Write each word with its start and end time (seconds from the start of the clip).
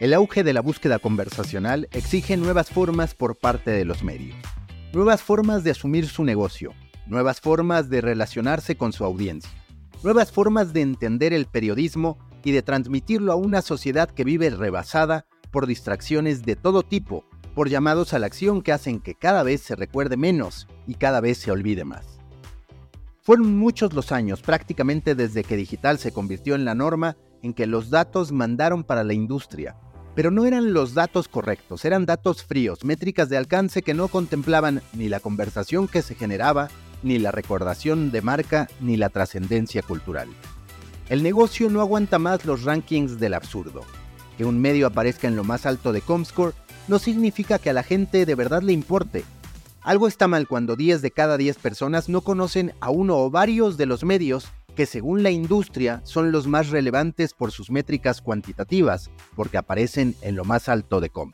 El 0.00 0.14
auge 0.14 0.44
de 0.44 0.52
la 0.52 0.60
búsqueda 0.60 1.00
conversacional 1.00 1.88
exige 1.90 2.36
nuevas 2.36 2.70
formas 2.70 3.16
por 3.16 3.34
parte 3.34 3.72
de 3.72 3.84
los 3.84 4.04
medios, 4.04 4.36
nuevas 4.92 5.22
formas 5.22 5.64
de 5.64 5.72
asumir 5.72 6.06
su 6.06 6.22
negocio, 6.22 6.72
nuevas 7.08 7.40
formas 7.40 7.90
de 7.90 8.00
relacionarse 8.00 8.76
con 8.76 8.92
su 8.92 9.04
audiencia, 9.04 9.50
nuevas 10.04 10.30
formas 10.30 10.72
de 10.72 10.82
entender 10.82 11.32
el 11.32 11.46
periodismo 11.46 12.16
y 12.44 12.52
de 12.52 12.62
transmitirlo 12.62 13.32
a 13.32 13.34
una 13.34 13.60
sociedad 13.60 14.08
que 14.08 14.22
vive 14.22 14.50
rebasada 14.50 15.26
por 15.50 15.66
distracciones 15.66 16.42
de 16.42 16.54
todo 16.54 16.84
tipo, 16.84 17.24
por 17.56 17.68
llamados 17.68 18.14
a 18.14 18.20
la 18.20 18.26
acción 18.26 18.62
que 18.62 18.70
hacen 18.70 19.00
que 19.00 19.16
cada 19.16 19.42
vez 19.42 19.62
se 19.62 19.74
recuerde 19.74 20.16
menos 20.16 20.68
y 20.86 20.94
cada 20.94 21.20
vez 21.20 21.38
se 21.38 21.50
olvide 21.50 21.84
más. 21.84 22.20
Fueron 23.20 23.58
muchos 23.58 23.92
los 23.94 24.12
años, 24.12 24.42
prácticamente 24.42 25.16
desde 25.16 25.42
que 25.42 25.56
digital 25.56 25.98
se 25.98 26.12
convirtió 26.12 26.54
en 26.54 26.64
la 26.64 26.76
norma, 26.76 27.16
en 27.42 27.52
que 27.52 27.66
los 27.66 27.90
datos 27.90 28.30
mandaron 28.30 28.84
para 28.84 29.04
la 29.04 29.12
industria, 29.12 29.76
pero 30.18 30.32
no 30.32 30.46
eran 30.46 30.72
los 30.72 30.94
datos 30.94 31.28
correctos, 31.28 31.84
eran 31.84 32.04
datos 32.04 32.42
fríos, 32.42 32.84
métricas 32.84 33.28
de 33.28 33.36
alcance 33.36 33.82
que 33.82 33.94
no 33.94 34.08
contemplaban 34.08 34.82
ni 34.92 35.08
la 35.08 35.20
conversación 35.20 35.86
que 35.86 36.02
se 36.02 36.16
generaba, 36.16 36.70
ni 37.04 37.20
la 37.20 37.30
recordación 37.30 38.10
de 38.10 38.20
marca, 38.20 38.66
ni 38.80 38.96
la 38.96 39.10
trascendencia 39.10 39.80
cultural. 39.80 40.26
El 41.08 41.22
negocio 41.22 41.70
no 41.70 41.80
aguanta 41.80 42.18
más 42.18 42.44
los 42.46 42.64
rankings 42.64 43.20
del 43.20 43.32
absurdo. 43.32 43.82
Que 44.36 44.44
un 44.44 44.60
medio 44.60 44.88
aparezca 44.88 45.28
en 45.28 45.36
lo 45.36 45.44
más 45.44 45.66
alto 45.66 45.92
de 45.92 46.00
Comscore 46.00 46.56
no 46.88 46.98
significa 46.98 47.60
que 47.60 47.70
a 47.70 47.72
la 47.72 47.84
gente 47.84 48.26
de 48.26 48.34
verdad 48.34 48.62
le 48.62 48.72
importe. 48.72 49.22
Algo 49.82 50.08
está 50.08 50.26
mal 50.26 50.48
cuando 50.48 50.74
10 50.74 51.00
de 51.00 51.12
cada 51.12 51.36
10 51.36 51.58
personas 51.58 52.08
no 52.08 52.22
conocen 52.22 52.72
a 52.80 52.90
uno 52.90 53.18
o 53.18 53.30
varios 53.30 53.76
de 53.76 53.86
los 53.86 54.02
medios 54.02 54.48
que 54.78 54.86
según 54.86 55.24
la 55.24 55.32
industria 55.32 56.00
son 56.04 56.30
los 56.30 56.46
más 56.46 56.68
relevantes 56.68 57.34
por 57.34 57.50
sus 57.50 57.68
métricas 57.68 58.22
cuantitativas, 58.22 59.10
porque 59.34 59.58
aparecen 59.58 60.14
en 60.22 60.36
lo 60.36 60.44
más 60.44 60.68
alto 60.68 61.00
de 61.00 61.10
Com. 61.10 61.32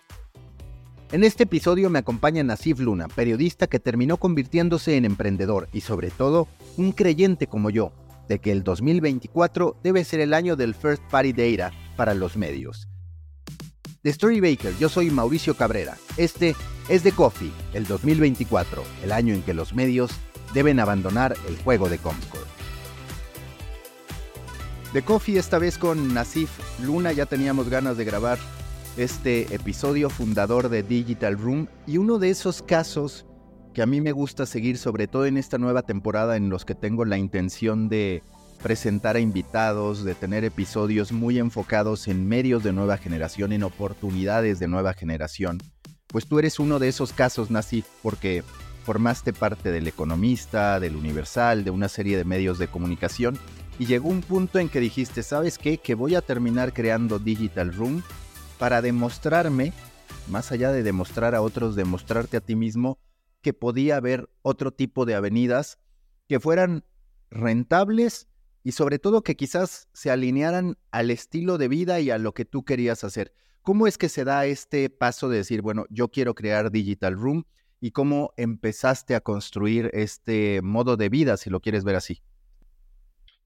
En 1.13 1.25
este 1.25 1.43
episodio 1.43 1.91
me 1.91 1.99
acompaña 1.99 2.43
Nasif 2.43 2.81
Luna, 2.81 3.07
periodista 3.07 3.67
que 3.67 3.79
terminó 3.79 4.17
convirtiéndose 4.17 4.97
en 4.97 5.05
emprendedor 5.05 5.69
y 5.75 5.83
sobre 5.83 6.11
todo 6.11 6.49
un 6.79 6.93
creyente 6.93 7.47
como 7.47 7.69
yo, 7.69 7.93
de 8.31 8.39
que 8.39 8.51
el 8.51 8.65
2024 8.65 9.77
debe 9.83 10.05
ser 10.05 10.21
el 10.21 10.33
año 10.33 10.57
del 10.57 10.75
First 10.75 11.03
Party 11.11 11.35
Data 11.35 11.71
para 11.99 12.15
los 12.15 12.39
medios. 12.39 12.89
De 14.03 14.11
Storybaker, 14.11 14.75
yo 14.79 14.89
soy 14.89 15.11
Mauricio 15.11 15.55
Cabrera. 15.55 15.99
Este 16.17 16.57
es 16.89 17.03
The 17.03 17.13
Coffee, 17.13 17.53
el 17.75 17.87
2024, 17.87 18.83
el 19.03 19.13
año 19.13 19.35
en 19.35 19.43
que 19.43 19.53
los 19.53 19.75
medios 19.75 20.13
deben 20.55 20.81
abandonar 20.81 21.37
el 21.47 21.59
juego 21.59 21.91
de 21.91 21.99
Comscore. 21.99 22.54
De 24.95 25.03
Coffee 25.03 25.39
esta 25.39 25.59
vez 25.59 25.77
con 25.77 26.15
Nasif 26.15 26.51
Luna, 26.81 27.11
ya 27.11 27.27
teníamos 27.27 27.69
ganas 27.69 27.97
de 27.97 28.05
grabar 28.05 28.39
este 28.97 29.53
episodio 29.53 30.09
fundador 30.09 30.69
de 30.69 30.85
Digital 30.85 31.37
Room 31.37 31.67
y 31.85 31.99
uno 31.99 32.21
de 32.21 32.31
esos 32.31 32.63
casos 32.63 33.27
que 33.73 33.83
a 33.83 33.87
mí 33.87 34.01
me 34.01 34.13
gusta 34.13 34.47
seguir 34.47 34.79
sobre 34.79 35.09
todo 35.09 35.27
en 35.27 35.37
esta 35.37 35.59
nueva 35.59 35.83
temporada 35.83 36.37
en 36.37 36.49
los 36.49 36.65
que 36.65 36.77
tengo 36.77 37.05
la 37.05 37.19
intención 37.19 37.89
de 37.89 38.23
presentar 38.63 39.17
a 39.17 39.19
invitados, 39.19 40.05
de 40.05 40.15
tener 40.15 40.45
episodios 40.45 41.11
muy 41.11 41.41
enfocados 41.41 42.07
en 42.07 42.29
medios 42.29 42.63
de 42.63 42.73
nueva 42.73 42.97
generación, 42.97 43.53
en 43.53 43.65
oportunidades 43.65 44.61
de 44.61 44.69
nueva 44.69 44.95
generación. 44.95 45.59
Pues 46.07 46.29
tú 46.29 46.39
eres 46.39 46.61
uno 46.61 46.79
de 46.79 46.87
esos 46.87 47.13
casos, 47.13 47.51
Nasif, 47.51 47.87
porque 48.01 48.45
formaste 48.85 49.33
parte 49.33 49.73
del 49.73 49.89
Economista, 49.89 50.79
del 50.79 50.95
Universal, 50.95 51.65
de 51.65 51.73
una 51.73 51.89
serie 51.89 52.17
de 52.17 52.25
medios 52.25 52.61
de 52.61 52.69
comunicación 52.69 53.37
y 53.79 53.87
llegó 53.87 54.09
un 54.09 54.21
punto 54.21 54.59
en 54.59 54.69
que 54.69 54.81
dijiste, 54.81 55.23
¿sabes 55.23 55.59
qué? 55.59 55.79
Que 55.79 55.95
voy 55.95 56.15
a 56.15 56.23
terminar 56.23 56.73
creando 56.73 57.19
Digital 57.19 57.75
Room 57.75 58.03
para 58.59 58.83
demostrarme, 58.83 59.73
más 60.29 60.53
allá 60.53 60.71
de 60.71 60.83
demostrar 60.83 61.35
a 61.35 61.43
otros, 61.43 61.75
demostrarte 61.75 62.37
a 62.37 62.41
ti 62.41 62.55
mismo 62.55 62.99
que 63.43 63.53
podía 63.53 63.97
haber 63.97 64.31
otro 64.43 64.73
tipo 64.73 65.05
de 65.05 65.15
avenidas 65.15 65.79
que 66.29 66.41
fueran 66.41 66.85
rentables 67.31 68.29
y 68.63 68.73
sobre 68.73 68.99
todo 68.99 69.23
que 69.23 69.37
quizás 69.37 69.89
se 69.93 70.11
alinearan 70.11 70.79
al 70.91 71.11
estilo 71.11 71.59
de 71.59 71.69
vida 71.69 72.01
y 72.01 72.11
a 72.11 72.19
lo 72.19 72.33
que 72.33 72.45
tú 72.45 72.65
querías 72.65 73.05
hacer. 73.05 73.35
¿Cómo 73.63 73.87
es 73.87 73.99
que 73.99 74.09
se 74.09 74.25
da 74.25 74.47
este 74.47 74.89
paso 74.89 75.29
de 75.29 75.39
decir, 75.39 75.63
bueno, 75.63 75.85
yo 75.91 76.09
quiero 76.09 76.35
crear 76.35 76.71
Digital 76.71 77.15
Room 77.15 77.45
y 77.81 77.91
cómo 77.91 78.33
empezaste 78.37 79.15
a 79.15 79.21
construir 79.21 79.91
este 79.93 80.63
modo 80.63 80.97
de 80.97 81.09
vida, 81.09 81.37
si 81.37 81.51
lo 81.51 81.61
quieres 81.61 81.85
ver 81.85 81.97
así? 81.97 82.23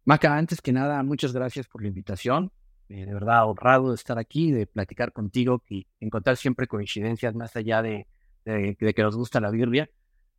Maca, 0.08 0.38
antes 0.38 0.62
que 0.62 0.72
nada, 0.72 1.02
muchas 1.02 1.34
gracias 1.34 1.68
por 1.68 1.82
la 1.82 1.88
invitación. 1.88 2.50
Eh, 2.88 3.04
de 3.04 3.12
verdad, 3.12 3.46
honrado 3.46 3.90
de 3.90 3.94
estar 3.94 4.18
aquí, 4.18 4.50
de 4.50 4.66
platicar 4.66 5.12
contigo 5.12 5.62
y 5.68 5.86
encontrar 6.00 6.38
siempre 6.38 6.66
coincidencias 6.66 7.34
más 7.34 7.54
allá 7.56 7.82
de, 7.82 8.06
que 8.42 9.02
nos 9.02 9.14
gusta 9.14 9.38
la 9.38 9.50
birria. 9.50 9.90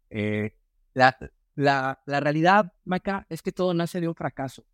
Eh, 0.10 0.56
la, 0.96 1.16
la, 1.54 2.20
realidad, 2.20 2.74
Maca, 2.84 3.28
es 3.30 3.44
que 3.44 3.52
todo 3.52 3.76
nace 3.76 4.02
de 4.02 4.08
un 4.08 4.16
fracaso. 4.16 4.66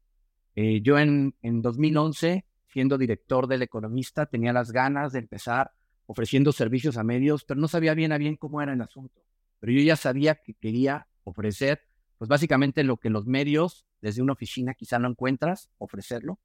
Eh, 0.55 0.79
yo 0.79 0.97
en, 0.97 1.35
en 1.41 1.61
2011, 1.61 2.45
siendo 2.65 2.97
director 2.97 3.47
del 3.47 3.63
Economista, 3.63 4.27
tenía 4.27 4.53
las 4.53 4.71
ganas 4.71 5.11
de 5.11 5.19
empezar 5.19 5.73
ofreciendo 6.05 6.53
servicios 6.53 6.95
a 6.95 7.03
medios, 7.03 7.43
pero 7.43 7.59
no 7.59 7.67
sabía 7.67 7.95
bien 7.95 8.13
a 8.13 8.17
bien 8.17 8.37
cómo 8.37 8.61
era 8.61 8.71
el 8.71 8.81
asunto. 8.81 9.21
Pero 9.59 9.73
yo 9.73 9.81
ya 9.81 9.97
sabía 9.97 10.35
que 10.35 10.53
quería 10.53 11.09
ofrecer, 11.25 11.81
pues 12.25 12.39
básicamente 12.39 12.83
lo 12.83 12.97
que 12.97 13.11
los 13.11 13.27
medios 13.27 13.85
desde 14.01 14.23
una 14.23 14.33
oficina 14.33 14.73
quizá 14.73 14.97
no 14.97 15.07
encuentras, 15.07 15.69
ofrecerlo. 15.77 16.39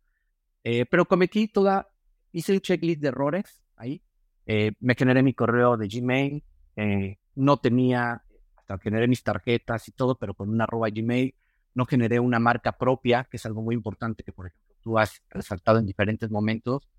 Eh, 0.63 0.85
pero 0.85 1.07
cometí 1.07 1.49
toda, 1.49 1.89
hice 2.33 2.53
un 2.53 2.61
checklist 2.61 3.01
de 3.01 3.09
errores 3.09 3.63
ahí. 3.77 4.03
Eh, 4.45 4.73
me 4.81 4.95
generé 4.95 5.23
mi 5.23 5.33
correo 5.33 5.79
de 5.79 5.89
Gmail, 5.89 6.45
eh, 6.77 7.19
no 7.35 7.57
tenía, 7.57 8.23
hasta 8.57 8.77
generé 8.77 9.09
mis 9.09 9.23
tarjetas 9.23 9.89
y 9.89 9.93
todo, 9.93 10.19
pero 10.19 10.35
con 10.35 10.51
una 10.51 10.65
arroba 10.65 10.91
Gmail, 10.91 11.35
no 11.73 11.87
generé 11.87 12.21
una 12.21 12.39
marca 12.39 12.73
propia, 12.73 13.27
que 13.31 13.39
es 13.39 13.47
algo 13.47 13.63
muy 13.63 13.75
importante 13.75 14.23
que, 14.23 14.33
por 14.33 14.49
ejemplo, 14.49 14.75
tú 14.83 14.99
has 14.99 15.23
resaltado 15.31 15.79
en 15.79 15.87
diferentes 15.87 16.31
momentos. 16.31 16.91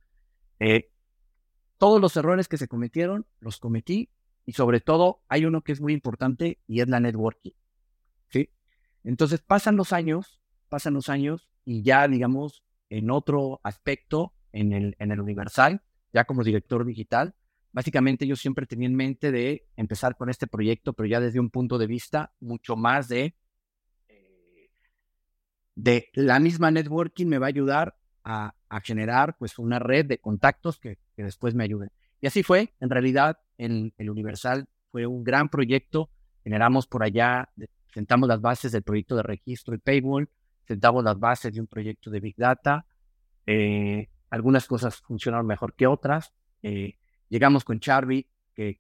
todos 1.78 2.02
los 2.02 2.18
errores 2.18 2.48
que 2.48 2.58
se 2.58 2.68
cometieron, 2.68 3.28
los 3.42 3.60
cometí 3.60 4.10
y 4.44 4.54
sobre 4.54 4.80
todo 4.82 5.22
hay 5.28 5.46
uno 5.46 5.62
que 5.62 5.72
es 5.72 5.82
muy 5.82 5.94
importante 5.94 6.60
y 6.66 6.82
es 6.82 6.88
la 6.88 7.00
networking. 7.00 7.52
Entonces 9.04 9.42
pasan 9.42 9.76
los 9.76 9.94
años 9.94 10.42
pasan 10.72 10.94
los 10.94 11.10
años 11.10 11.50
y 11.66 11.84
ya, 11.84 12.08
digamos, 12.08 12.64
en 12.90 13.12
otro 13.12 13.60
aspecto, 13.62 14.34
en 14.54 14.72
el, 14.72 14.96
en 15.00 15.12
el 15.12 15.20
Universal, 15.20 15.84
ya 16.14 16.24
como 16.24 16.46
director 16.46 16.86
digital, 16.86 17.36
básicamente 17.74 18.26
yo 18.26 18.38
siempre 18.38 18.66
tenía 18.66 18.88
en 18.88 18.96
mente 18.96 19.32
de 19.32 19.68
empezar 19.76 20.16
con 20.16 20.30
este 20.30 20.48
proyecto, 20.48 20.94
pero 20.94 21.08
ya 21.08 21.20
desde 21.20 21.42
un 21.42 21.50
punto 21.50 21.78
de 21.78 21.88
vista 21.88 22.34
mucho 22.40 22.78
más 22.78 23.10
de, 23.10 23.36
eh, 24.08 24.70
de 25.76 26.10
la 26.14 26.40
misma 26.40 26.72
networking 26.72 27.28
me 27.28 27.38
va 27.38 27.48
a 27.48 27.50
ayudar 27.50 27.98
a, 28.24 28.54
generar 28.84 29.36
pues 29.38 29.60
una 29.60 29.80
red 29.80 30.06
de 30.06 30.20
contactos 30.20 30.80
que, 30.80 31.00
que, 31.18 31.24
después 31.24 31.54
me 31.54 31.66
ayuden. 31.66 31.92
Y 32.22 32.28
así 32.28 32.44
fue, 32.44 32.74
en 32.80 32.90
realidad, 32.90 33.40
en 33.58 33.94
el 33.98 34.10
Universal 34.10 34.70
fue 34.90 35.06
un 35.06 35.26
gran 35.26 35.50
proyecto, 35.50 36.10
generamos 36.44 36.88
por 36.88 37.04
allá, 37.04 37.50
sentamos 37.94 38.28
las 38.28 38.42
bases 38.42 38.72
del 38.72 38.84
proyecto 38.84 39.16
de 39.16 39.24
registro 39.24 39.76
y 39.76 39.78
paywall, 39.78 40.30
sentamos 40.66 41.04
las 41.04 41.20
bases 41.20 41.54
de 41.54 41.60
un 41.60 41.68
proyecto 41.68 42.10
de 42.10 42.20
Big 42.20 42.36
Data. 42.38 42.86
Eh, 43.46 44.10
algunas 44.30 44.66
cosas 44.66 44.98
funcionaron 45.02 45.46
mejor 45.46 45.74
que 45.76 45.88
otras. 45.88 46.34
Eh, 46.64 46.98
llegamos 47.30 47.64
con 47.64 47.80
Charby, 47.80 48.28
que, 48.54 48.78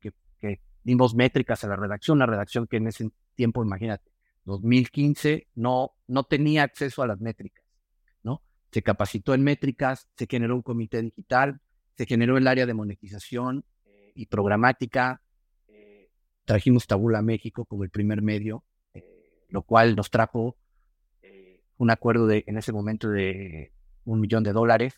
dimos 0.84 1.14
métricas 1.14 1.64
a 1.64 1.68
la 1.68 1.76
redacción, 1.76 2.18
la 2.18 2.26
redacción 2.26 2.66
que 2.66 2.78
en 2.78 2.88
ese 2.88 3.12
tiempo, 3.36 3.64
imagínate, 3.64 4.12
2015, 4.46 5.48
no, 5.54 5.92
no 6.08 6.24
tenía 6.24 6.64
acceso 6.64 7.04
a 7.04 7.08
las 7.08 7.22
métricas, 7.22 7.64
¿no? 8.24 8.42
Se 8.72 8.82
capacitó 8.82 9.36
en 9.36 9.44
métricas, 9.44 10.10
se 10.16 10.26
generó 10.26 10.56
un 10.56 10.64
comité 10.64 11.04
digital, 11.04 11.62
se 11.96 12.08
generó 12.08 12.36
el 12.36 12.48
área 12.48 12.66
de 12.66 12.74
monetización 12.74 13.64
eh, 13.86 14.12
y 14.16 14.26
programática. 14.26 15.22
trajimos 16.46 16.88
Tabula 16.88 17.22
México 17.22 17.66
como 17.66 17.84
el 17.84 17.92
primer 17.92 18.24
medio, 18.24 18.64
lo 19.52 19.62
cual 19.62 19.96
nos 19.96 20.10
trajo 20.10 20.58
un 21.82 21.90
acuerdo 21.90 22.28
de, 22.28 22.44
en 22.46 22.58
ese 22.60 22.72
momento 22.72 23.10
de 23.10 23.74
un 24.06 24.20
millón 24.20 24.44
de 24.44 24.54
dólares 24.54 24.94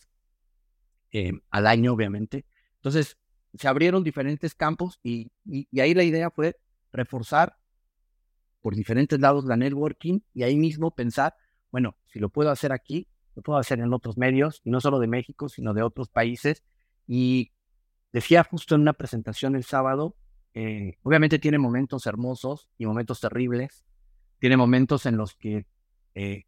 eh, 1.13 1.31
al 1.49 1.65
año, 1.65 1.93
obviamente. 1.93 2.45
Entonces, 2.75 3.17
se 3.53 3.67
abrieron 3.69 4.03
diferentes 4.03 4.53
campos 4.53 4.99
y, 5.01 5.31
y, 5.45 5.79
ahí 5.79 5.93
la 5.93 6.03
idea 6.03 6.29
fue 6.29 6.57
reforzar 6.91 7.55
por 8.61 8.75
diferentes 8.75 9.17
lados 9.21 9.45
la 9.45 9.55
networking 9.55 10.19
y 10.33 10.43
ahí 10.43 10.57
mismo 10.57 10.91
pensar, 10.91 11.35
bueno, 11.71 11.95
si 12.07 12.19
lo 12.19 12.27
puedo 12.27 12.49
hacer 12.49 12.73
aquí, 12.73 13.07
lo 13.35 13.41
puedo 13.43 13.59
hacer 13.59 13.79
en 13.79 13.93
otros 13.93 14.17
medios, 14.17 14.61
y 14.65 14.69
no 14.69 14.81
solo 14.81 14.99
de 14.99 15.07
México, 15.07 15.47
sino 15.47 15.73
de 15.73 15.83
otros 15.83 16.09
países. 16.09 16.63
Y 17.07 17.53
decía 18.11 18.43
justo 18.43 18.75
en 18.75 18.81
una 18.81 18.93
presentación 18.93 19.55
el 19.55 19.63
sábado, 19.63 20.17
eh, 20.53 20.97
obviamente 21.03 21.39
tiene 21.39 21.59
momentos 21.59 22.05
hermosos 22.07 22.67
y 22.77 22.85
momentos 22.85 23.21
terribles, 23.21 23.85
tiene 24.43 24.57
momentos 24.57 25.05
en 25.05 25.15
los 25.15 25.35
que 25.35 25.67
eh, 26.15 26.43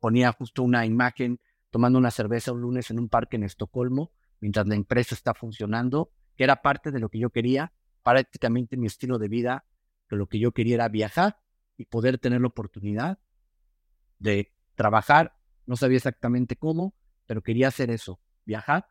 ponía 0.00 0.32
justo 0.32 0.64
una 0.64 0.84
imagen 0.84 1.38
tomando 1.70 1.96
una 1.96 2.10
cerveza 2.10 2.50
un 2.50 2.60
lunes 2.60 2.90
en 2.90 2.98
un 2.98 3.08
parque 3.08 3.36
en 3.36 3.44
Estocolmo, 3.44 4.10
mientras 4.40 4.66
la 4.66 4.74
empresa 4.74 5.14
está 5.14 5.32
funcionando, 5.32 6.10
que 6.36 6.42
era 6.42 6.60
parte 6.60 6.90
de 6.90 6.98
lo 6.98 7.08
que 7.08 7.20
yo 7.20 7.30
quería, 7.30 7.72
prácticamente 8.02 8.76
mi 8.76 8.88
estilo 8.88 9.16
de 9.16 9.28
vida, 9.28 9.64
que 10.08 10.16
lo 10.16 10.26
que 10.26 10.40
yo 10.40 10.50
quería 10.50 10.74
era 10.74 10.88
viajar 10.88 11.38
y 11.76 11.84
poder 11.84 12.18
tener 12.18 12.40
la 12.40 12.48
oportunidad 12.48 13.20
de 14.18 14.52
trabajar. 14.74 15.36
No 15.66 15.76
sabía 15.76 15.98
exactamente 15.98 16.56
cómo, 16.56 16.96
pero 17.26 17.42
quería 17.44 17.68
hacer 17.68 17.92
eso, 17.92 18.18
viajar. 18.44 18.88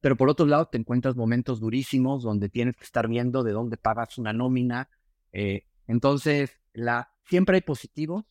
Pero 0.00 0.16
por 0.16 0.28
otro 0.28 0.46
lado, 0.46 0.66
te 0.66 0.78
encuentras 0.78 1.14
momentos 1.14 1.60
durísimos 1.60 2.24
donde 2.24 2.48
tienes 2.48 2.76
que 2.76 2.84
estar 2.84 3.06
viendo 3.06 3.44
de 3.44 3.52
dónde 3.52 3.76
pagas 3.76 4.18
una 4.18 4.32
nómina. 4.32 4.90
Eh, 5.30 5.68
entonces, 5.86 6.58
la, 6.78 7.12
siempre 7.24 7.56
hay 7.56 7.62
positivos, 7.62 8.24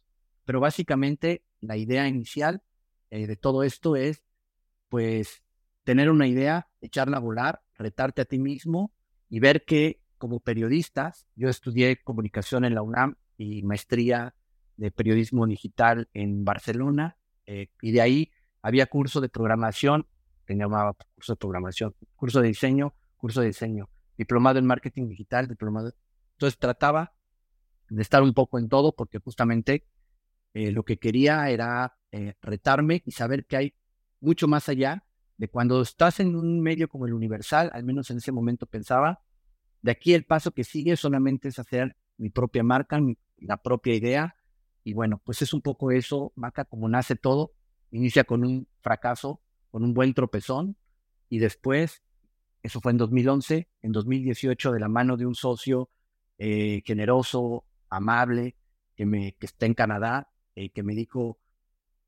pero 0.45 0.59
básicamente 0.59 1.43
la 1.59 1.77
idea 1.77 2.07
inicial 2.07 2.63
eh, 3.09 3.27
de 3.27 3.35
todo 3.35 3.63
esto 3.63 3.95
es, 3.95 4.23
pues, 4.89 5.43
tener 5.83 6.09
una 6.09 6.27
idea, 6.27 6.67
echarla 6.81 7.17
a 7.17 7.21
volar, 7.21 7.61
retarte 7.75 8.21
a 8.21 8.25
ti 8.25 8.39
mismo 8.39 8.91
y 9.29 9.39
ver 9.39 9.65
que 9.65 10.01
como 10.17 10.39
periodistas, 10.39 11.27
yo 11.35 11.47
estudié 11.49 12.01
comunicación 12.01 12.65
en 12.65 12.73
la 12.73 12.81
UNAM 12.81 13.15
y 13.37 13.61
maestría 13.63 14.33
de 14.77 14.91
periodismo 14.91 15.45
digital 15.45 16.09
en 16.13 16.43
Barcelona, 16.43 17.17
eh, 17.45 17.69
y 17.81 17.91
de 17.91 18.01
ahí 18.01 18.31
había 18.61 18.87
curso 18.87 19.21
de 19.21 19.29
programación, 19.29 20.07
que 20.45 20.55
llamaba 20.55 20.95
curso 21.15 21.33
de 21.33 21.37
programación, 21.37 21.95
curso 22.15 22.41
de 22.41 22.47
diseño, 22.47 22.93
curso 23.17 23.41
de 23.41 23.47
diseño, 23.47 23.89
diplomado 24.17 24.59
en 24.59 24.65
marketing 24.65 25.07
digital, 25.07 25.47
diplomado. 25.47 25.93
Entonces 26.33 26.57
trataba 26.57 27.13
de 27.89 28.01
estar 28.01 28.21
un 28.21 28.33
poco 28.33 28.59
en 28.59 28.69
todo 28.69 28.95
porque 28.95 29.19
justamente 29.19 29.85
eh, 30.53 30.71
lo 30.71 30.83
que 30.83 30.97
quería 30.97 31.49
era 31.49 31.97
eh, 32.11 32.33
retarme 32.41 33.01
y 33.05 33.11
saber 33.11 33.45
que 33.45 33.57
hay 33.57 33.73
mucho 34.19 34.47
más 34.47 34.69
allá 34.69 35.03
de 35.37 35.49
cuando 35.49 35.81
estás 35.81 36.19
en 36.19 36.35
un 36.35 36.61
medio 36.61 36.89
como 36.89 37.05
el 37.05 37.13
Universal, 37.13 37.69
al 37.73 37.83
menos 37.83 38.09
en 38.09 38.17
ese 38.17 38.31
momento 38.31 38.65
pensaba, 38.65 39.21
de 39.81 39.91
aquí 39.91 40.13
el 40.13 40.25
paso 40.25 40.51
que 40.51 40.63
sigue 40.63 40.97
solamente 40.97 41.49
es 41.49 41.59
hacer 41.59 41.95
mi 42.17 42.29
propia 42.29 42.63
marca, 42.63 42.99
mi, 42.99 43.17
la 43.37 43.57
propia 43.57 43.95
idea. 43.95 44.35
Y 44.83 44.93
bueno, 44.93 45.21
pues 45.23 45.41
es 45.41 45.53
un 45.53 45.61
poco 45.61 45.91
eso, 45.91 46.31
Maca, 46.35 46.65
como 46.65 46.89
nace 46.89 47.15
todo. 47.15 47.53
Inicia 47.91 48.23
con 48.23 48.43
un 48.43 48.67
fracaso, 48.81 49.41
con 49.69 49.83
un 49.83 49.93
buen 49.93 50.13
tropezón. 50.13 50.75
Y 51.29 51.39
después, 51.39 52.01
eso 52.63 52.81
fue 52.81 52.91
en 52.91 52.97
2011, 52.97 53.69
en 53.81 53.91
2018, 53.91 54.71
de 54.71 54.79
la 54.79 54.89
mano 54.89 55.17
de 55.17 55.25
un 55.25 55.35
socio 55.35 55.89
eh, 56.37 56.81
generoso, 56.85 57.65
amable, 57.89 58.55
que, 58.95 59.05
me, 59.05 59.35
que 59.35 59.45
está 59.45 59.65
en 59.65 59.73
Canadá, 59.73 60.29
eh, 60.55 60.69
que 60.71 60.83
me 60.83 60.93
dijo, 60.95 61.39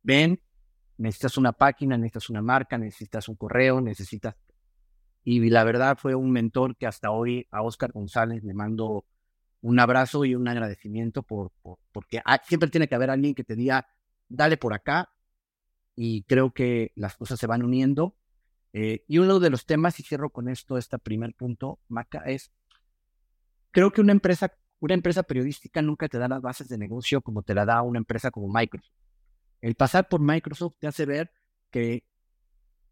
ven, 0.04 0.42
necesitas 0.98 1.38
una 1.38 1.54
página, 1.54 1.98
necesitas 1.98 2.30
una 2.30 2.42
marca, 2.42 2.78
necesitas 2.78 3.30
un 3.30 3.36
correo, 3.36 3.82
necesitas... 3.82 4.36
Y 5.24 5.50
la 5.50 5.64
verdad 5.64 5.98
fue 6.00 6.16
un 6.16 6.32
mentor 6.32 6.78
que 6.78 6.88
hasta 6.88 7.12
hoy 7.12 7.48
a 7.52 7.62
Oscar 7.62 7.92
González 7.92 8.44
le 8.44 8.54
mando 8.54 9.06
un 9.62 9.80
abrazo 9.80 10.26
y 10.26 10.36
un 10.36 10.48
agradecimiento 10.48 11.24
por, 11.24 11.52
porque 11.92 12.22
siempre 12.44 12.70
tiene 12.70 12.88
que 12.88 12.96
haber 12.96 13.10
alguien 13.10 13.36
que 13.36 13.44
te 13.44 13.56
diga, 13.56 13.88
dale 14.28 14.58
por 14.58 14.74
acá. 14.74 15.10
Y 15.96 16.24
creo 16.24 16.54
que 16.54 16.94
las 16.96 17.18
cosas 17.18 17.40
se 17.40 17.48
van 17.48 17.64
uniendo. 17.64 18.16
Eh, 18.72 19.04
y 19.08 19.18
uno 19.18 19.40
de 19.40 19.50
los 19.50 19.66
temas, 19.66 20.00
y 20.00 20.04
cierro 20.04 20.30
con 20.30 20.48
esto, 20.48 20.78
este 20.78 20.98
primer 21.00 21.34
punto, 21.34 21.80
Maca, 21.90 22.20
es, 22.20 22.52
creo 23.72 23.92
que 23.92 24.02
una 24.02 24.14
empresa, 24.14 24.54
una 24.80 24.94
empresa 24.94 25.24
periodística 25.24 25.82
nunca 25.82 26.08
te 26.08 26.18
da 26.18 26.28
las 26.28 26.42
bases 26.42 26.70
de 26.70 26.78
negocio 26.78 27.22
como 27.22 27.44
te 27.44 27.54
la 27.54 27.66
da 27.66 27.82
una 27.82 28.00
empresa 28.00 28.32
como 28.32 28.48
Microsoft. 28.48 28.94
El 29.62 29.76
pasar 29.76 30.08
por 30.08 30.22
Microsoft 30.22 30.76
te 30.80 30.88
hace 30.88 31.06
ver 31.06 31.32
que 31.70 32.06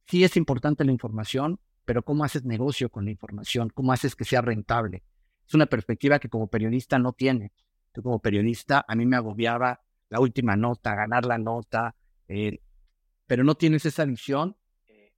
sí 0.06 0.24
es 0.24 0.36
importante 0.36 0.84
la 0.84 0.92
información, 0.92 1.60
pero 1.86 2.04
cómo 2.04 2.26
haces 2.26 2.44
negocio 2.44 2.90
con 2.90 3.06
la 3.06 3.12
información, 3.12 3.70
cómo 3.74 3.94
haces 3.94 4.16
que 4.16 4.26
sea 4.26 4.42
rentable. 4.42 5.04
Es 5.48 5.54
una 5.54 5.66
perspectiva 5.66 6.20
que 6.20 6.28
como 6.28 6.48
periodista 6.48 7.00
no 7.00 7.14
tiene. 7.14 7.54
Tú 7.94 8.04
como 8.04 8.20
periodista, 8.20 8.84
a 8.86 8.96
mí 8.96 9.06
me 9.06 9.16
agobiaba 9.16 9.82
la 10.10 10.20
última 10.20 10.58
nota, 10.58 10.94
ganar 10.94 11.26
la 11.26 11.38
nota, 11.38 11.96
eh, 12.28 12.60
pero 13.26 13.44
no 13.44 13.56
tienes 13.56 13.86
esa 13.86 14.06
visión. 14.06 14.58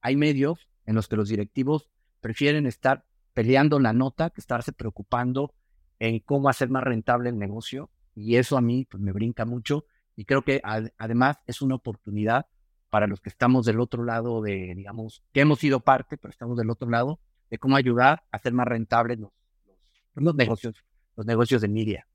hay 0.02 0.16
medios 0.16 0.68
en 0.86 0.94
los 0.94 1.08
que 1.08 1.16
los 1.16 1.28
directivos 1.28 1.90
prefieren 2.20 2.66
estar 2.66 3.04
peleando 3.34 3.78
la 3.78 3.92
nota 3.92 4.30
que 4.30 4.40
estarse 4.40 4.72
preocupando 4.72 5.54
en 6.00 6.18
cómo 6.18 6.48
hacer 6.48 6.68
más 6.70 6.82
rentable 6.82 7.30
el 7.30 7.38
negocio. 7.38 7.90
Y 8.16 8.36
eso 8.36 8.56
a 8.58 8.60
mí 8.60 8.86
pues, 8.90 9.00
me 9.00 9.12
brinca 9.12 9.44
mucho 9.44 9.84
y 10.16 10.24
creo 10.24 10.42
que 10.42 10.60
además 10.98 11.38
es 11.46 11.62
una 11.62 11.76
oportunidad 11.76 12.46
para 12.90 13.06
los 13.06 13.20
que 13.20 13.28
estamos 13.28 13.64
del 13.64 13.80
otro 13.80 14.04
lado 14.04 14.42
de, 14.42 14.74
digamos, 14.76 15.22
que 15.32 15.40
hemos 15.40 15.60
sido 15.60 15.80
parte, 15.80 16.18
pero 16.18 16.30
estamos 16.30 16.58
del 16.58 16.70
otro 16.70 16.90
lado, 16.90 17.20
de 17.48 17.58
cómo 17.58 17.76
ayudar 17.76 18.24
a 18.30 18.36
hacer 18.36 18.52
más 18.52 18.66
rentables 18.66 19.18
los, 19.18 19.30
los, 20.14 20.34
negocios, 20.34 20.74
los 21.16 21.24
negocios 21.24 21.62
de 21.62 21.68
media. 21.68 22.06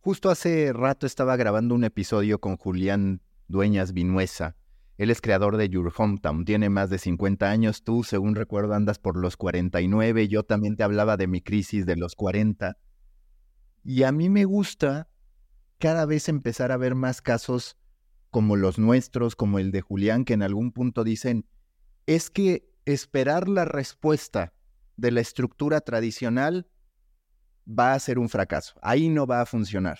Justo 0.00 0.30
hace 0.30 0.72
rato 0.72 1.06
estaba 1.06 1.36
grabando 1.36 1.74
un 1.74 1.84
episodio 1.84 2.38
con 2.38 2.56
Julián 2.56 3.20
Dueñas 3.48 3.92
Vinuesa. 3.92 4.56
Él 4.98 5.10
es 5.10 5.20
creador 5.20 5.56
de 5.56 5.68
Your 5.68 5.92
Hometown, 5.96 6.44
tiene 6.44 6.70
más 6.70 6.90
de 6.90 6.98
50 6.98 7.50
años, 7.50 7.82
tú 7.82 8.04
según 8.04 8.34
recuerdo 8.34 8.74
andas 8.74 8.98
por 8.98 9.16
los 9.16 9.36
49, 9.36 10.28
yo 10.28 10.42
también 10.42 10.76
te 10.76 10.82
hablaba 10.82 11.16
de 11.16 11.28
mi 11.28 11.40
crisis 11.40 11.86
de 11.86 11.96
los 11.96 12.14
40. 12.14 12.76
Y 13.84 14.02
a 14.02 14.12
mí 14.12 14.28
me 14.28 14.44
gusta 14.44 15.08
cada 15.78 16.06
vez 16.06 16.28
empezar 16.28 16.72
a 16.72 16.76
ver 16.76 16.94
más 16.94 17.22
casos 17.22 17.76
como 18.30 18.56
los 18.56 18.78
nuestros, 18.78 19.36
como 19.36 19.58
el 19.58 19.70
de 19.70 19.80
Julián, 19.80 20.24
que 20.24 20.34
en 20.34 20.42
algún 20.42 20.72
punto 20.72 21.04
dicen, 21.04 21.46
es 22.06 22.30
que 22.30 22.68
esperar 22.84 23.48
la 23.48 23.64
respuesta 23.64 24.52
de 24.96 25.12
la 25.12 25.20
estructura 25.20 25.80
tradicional 25.80 26.68
va 27.68 27.92
a 27.92 27.98
ser 27.98 28.18
un 28.18 28.28
fracaso, 28.28 28.74
ahí 28.82 29.08
no 29.08 29.26
va 29.26 29.40
a 29.40 29.46
funcionar. 29.46 29.98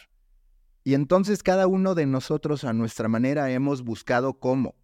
Y 0.85 0.95
entonces 0.95 1.43
cada 1.43 1.67
uno 1.67 1.95
de 1.95 2.07
nosotros 2.07 2.65
a 2.65 2.73
nuestra 2.73 3.09
manera 3.09 3.51
hemos 3.51 3.83
buscado 3.83 4.39
cómo. 4.39 4.75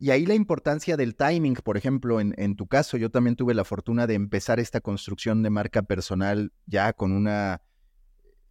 Y 0.00 0.10
ahí 0.10 0.26
la 0.26 0.34
importancia 0.34 0.96
del 0.96 1.16
timing, 1.16 1.54
por 1.54 1.76
ejemplo, 1.76 2.20
en, 2.20 2.34
en, 2.36 2.56
tu 2.56 2.66
caso, 2.66 2.96
yo 2.96 3.10
también 3.10 3.36
tuve 3.36 3.54
la 3.54 3.64
fortuna 3.64 4.06
de 4.06 4.14
empezar 4.14 4.60
esta 4.60 4.80
construcción 4.80 5.42
de 5.42 5.50
marca 5.50 5.82
personal 5.82 6.52
ya 6.66 6.92
con 6.92 7.12
una 7.12 7.62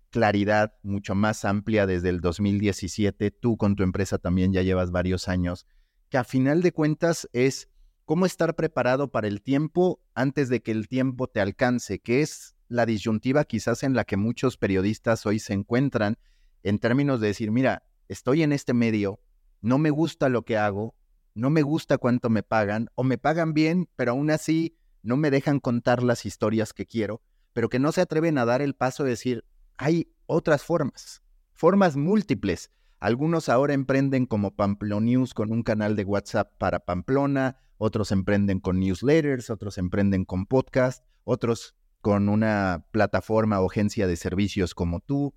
claridad 0.10 0.74
mucho 0.84 1.16
más 1.16 1.46
amplia 1.46 1.86
desde 1.86 2.10
el 2.10 2.22
2017. 2.22 3.32
Tú 3.32 3.58
con 3.58 3.76
tu 3.76 3.84
empresa 3.84 4.18
también 4.18 4.54
ya 4.54 4.62
llevas 4.62 4.92
varios 4.92 5.28
años, 5.28 5.66
que 6.10 6.18
a 6.18 6.24
final 6.24 6.62
de 6.62 6.72
cuentas 6.72 7.30
es 7.34 7.70
cómo 8.06 8.26
estar 8.26 8.56
preparado 8.56 9.12
para 9.12 9.28
el 9.28 9.42
tiempo 9.42 10.02
antes 10.16 10.50
de 10.50 10.62
que 10.62 10.72
el 10.72 10.88
tiempo 10.88 11.28
te 11.28 11.42
alcance, 11.42 12.00
que 12.00 12.22
es 12.22 12.56
la 12.70 12.86
disyuntiva 12.86 13.44
quizás 13.46 13.84
en 13.84 13.94
la 13.94 14.06
que 14.06 14.18
muchos 14.18 14.58
periodistas 14.58 15.26
hoy 15.26 15.40
se 15.40 15.54
encuentran 15.54 16.18
en 16.64 16.80
términos 16.80 17.20
de 17.20 17.28
decir, 17.28 17.52
mira, 17.52 17.84
estoy 18.08 18.44
en 18.44 18.52
este 18.52 18.74
medio, 18.74 19.20
no 19.62 19.78
me 19.78 19.90
gusta 19.90 20.30
lo 20.30 20.44
que 20.44 20.58
hago, 20.58 20.96
no 21.34 21.50
me 21.50 21.62
gusta 21.62 21.98
cuánto 21.98 22.30
me 22.30 22.44
pagan, 22.44 22.90
o 22.96 23.04
me 23.04 23.18
pagan 23.18 23.54
bien, 23.54 23.90
pero 23.96 24.12
aún 24.12 24.32
así 24.32 24.78
no 25.04 25.18
me 25.18 25.30
dejan 25.30 25.60
contar 25.60 26.04
las 26.04 26.26
historias 26.26 26.74
que 26.74 26.86
quiero, 26.86 27.22
pero 27.54 27.70
que 27.70 27.80
no 27.80 27.92
se 27.92 28.02
atreven 28.02 28.38
a 28.38 28.46
dar 28.46 28.62
el 28.62 28.74
paso 28.74 29.04
de 29.04 29.12
decir, 29.12 29.46
hay 29.78 30.12
otras 30.26 30.64
formas, 30.64 31.22
formas 31.54 31.96
múltiples. 31.96 32.72
Algunos 33.00 33.48
ahora 33.48 33.74
emprenden 33.74 34.26
como 34.26 34.56
Pamplonews 34.56 35.34
con 35.34 35.52
un 35.52 35.64
canal 35.64 35.96
de 35.96 36.04
WhatsApp 36.04 36.52
para 36.58 36.80
Pamplona, 36.80 37.58
otros 37.78 38.12
emprenden 38.12 38.60
con 38.60 38.80
newsletters, 38.80 39.52
otros 39.52 39.78
emprenden 39.78 40.26
con 40.26 40.48
podcast, 40.48 41.06
otros 41.24 41.76
con 42.02 42.28
una 42.28 42.86
plataforma 42.92 43.60
o 43.62 43.70
agencia 43.70 44.08
de 44.08 44.16
servicios 44.16 44.74
como 44.74 45.00
tú. 45.00 45.36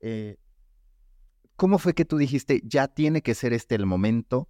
Eh, 0.00 0.38
¿Cómo 1.56 1.78
fue 1.78 1.94
que 1.94 2.06
tú 2.06 2.16
dijiste, 2.16 2.62
ya 2.64 2.88
tiene 2.88 3.22
que 3.22 3.34
ser 3.34 3.52
este 3.52 3.74
el 3.74 3.84
momento, 3.84 4.48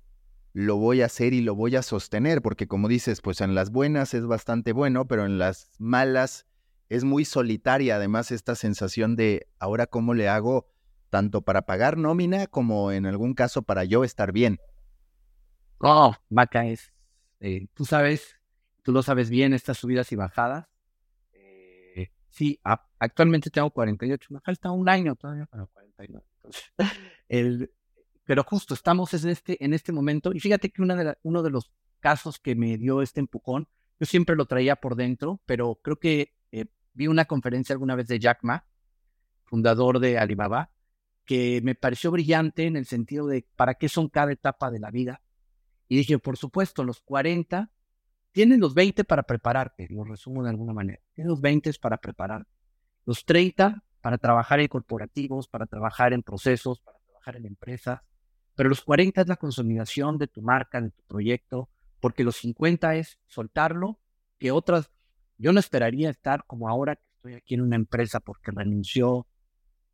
lo 0.52 0.76
voy 0.76 1.02
a 1.02 1.06
hacer 1.06 1.34
y 1.34 1.40
lo 1.40 1.56
voy 1.56 1.74
a 1.74 1.82
sostener? 1.82 2.42
Porque 2.42 2.68
como 2.68 2.86
dices, 2.86 3.20
pues 3.20 3.40
en 3.40 3.56
las 3.56 3.70
buenas 3.70 4.14
es 4.14 4.24
bastante 4.24 4.72
bueno, 4.72 5.08
pero 5.08 5.26
en 5.26 5.38
las 5.38 5.72
malas 5.78 6.46
es 6.92 7.04
muy 7.04 7.24
solitaria 7.24 7.96
además 7.96 8.30
esta 8.30 8.54
sensación 8.54 9.16
de 9.16 9.48
ahora 9.58 9.86
cómo 9.86 10.12
le 10.12 10.28
hago 10.28 10.68
tanto 11.08 11.40
para 11.40 11.62
pagar 11.62 11.96
nómina 11.96 12.46
como 12.46 12.92
en 12.92 13.06
algún 13.06 13.32
caso 13.32 13.62
para 13.62 13.84
yo 13.84 14.04
estar 14.04 14.30
bien. 14.30 14.60
Oh, 15.78 16.14
Maca, 16.28 16.66
es, 16.66 16.92
eh, 17.40 17.66
tú 17.72 17.86
sabes, 17.86 18.38
tú 18.82 18.92
lo 18.92 19.02
sabes 19.02 19.30
bien, 19.30 19.54
estas 19.54 19.78
subidas 19.78 20.12
y 20.12 20.16
bajadas. 20.16 20.68
Eh, 21.32 22.10
sí, 22.28 22.60
actualmente 22.98 23.48
tengo 23.48 23.70
48, 23.70 24.28
me 24.34 24.40
falta 24.40 24.70
un 24.70 24.86
año 24.86 25.16
todavía 25.16 25.46
para 25.46 25.64
49. 25.64 26.26
el, 27.28 27.72
pero 28.24 28.44
justo 28.44 28.74
estamos 28.74 29.14
en 29.14 29.30
este, 29.30 29.64
en 29.64 29.72
este 29.72 29.92
momento 29.92 30.30
y 30.34 30.40
fíjate 30.40 30.68
que 30.68 30.82
una 30.82 30.94
de 30.94 31.16
uno 31.22 31.42
de 31.42 31.48
los 31.48 31.72
casos 32.00 32.38
que 32.38 32.54
me 32.54 32.76
dio 32.76 33.00
este 33.00 33.20
empujón, 33.20 33.66
yo 33.98 34.04
siempre 34.04 34.36
lo 34.36 34.44
traía 34.44 34.76
por 34.76 34.94
dentro, 34.94 35.40
pero 35.46 35.78
creo 35.82 35.98
que 35.98 36.34
vi 36.94 37.06
una 37.06 37.24
conferencia 37.24 37.72
alguna 37.72 37.94
vez 37.94 38.06
de 38.08 38.18
Jack 38.18 38.40
Ma, 38.42 38.66
fundador 39.44 39.98
de 39.98 40.18
Alibaba, 40.18 40.70
que 41.24 41.60
me 41.62 41.74
pareció 41.74 42.10
brillante 42.10 42.66
en 42.66 42.76
el 42.76 42.86
sentido 42.86 43.26
de 43.26 43.46
para 43.56 43.74
qué 43.74 43.88
son 43.88 44.08
cada 44.08 44.32
etapa 44.32 44.70
de 44.70 44.80
la 44.80 44.90
vida. 44.90 45.22
Y 45.88 45.96
dije, 45.96 46.18
por 46.18 46.36
supuesto, 46.36 46.84
los 46.84 47.00
40 47.00 47.70
tienes 48.32 48.58
los 48.58 48.74
20 48.74 49.04
para 49.04 49.22
prepararte, 49.22 49.86
lo 49.90 50.04
resumo 50.04 50.42
de 50.42 50.50
alguna 50.50 50.72
manera. 50.72 51.00
Tienes 51.12 51.30
los 51.30 51.40
20 51.40 51.72
para 51.80 51.98
prepararte. 51.98 52.50
Los 53.04 53.24
30 53.24 53.84
para 54.00 54.18
trabajar 54.18 54.60
en 54.60 54.68
corporativos, 54.68 55.48
para 55.48 55.66
trabajar 55.66 56.12
en 56.12 56.22
procesos, 56.22 56.80
para 56.80 56.98
trabajar 56.98 57.36
en 57.36 57.46
empresas. 57.46 58.00
Pero 58.54 58.68
los 58.68 58.82
40 58.82 59.20
es 59.22 59.28
la 59.28 59.36
consolidación 59.36 60.18
de 60.18 60.26
tu 60.26 60.42
marca, 60.42 60.80
de 60.80 60.90
tu 60.90 61.02
proyecto, 61.04 61.68
porque 62.00 62.24
los 62.24 62.36
50 62.36 62.96
es 62.96 63.18
soltarlo, 63.26 63.98
que 64.38 64.50
otras, 64.50 64.90
yo 65.38 65.52
no 65.52 65.60
esperaría 65.60 66.10
estar 66.10 66.44
como 66.46 66.68
ahora 66.68 66.96
que 66.96 67.02
estoy 67.16 67.34
aquí 67.34 67.54
en 67.54 67.62
una 67.62 67.76
empresa 67.76 68.20
porque 68.20 68.50
renunció, 68.50 69.26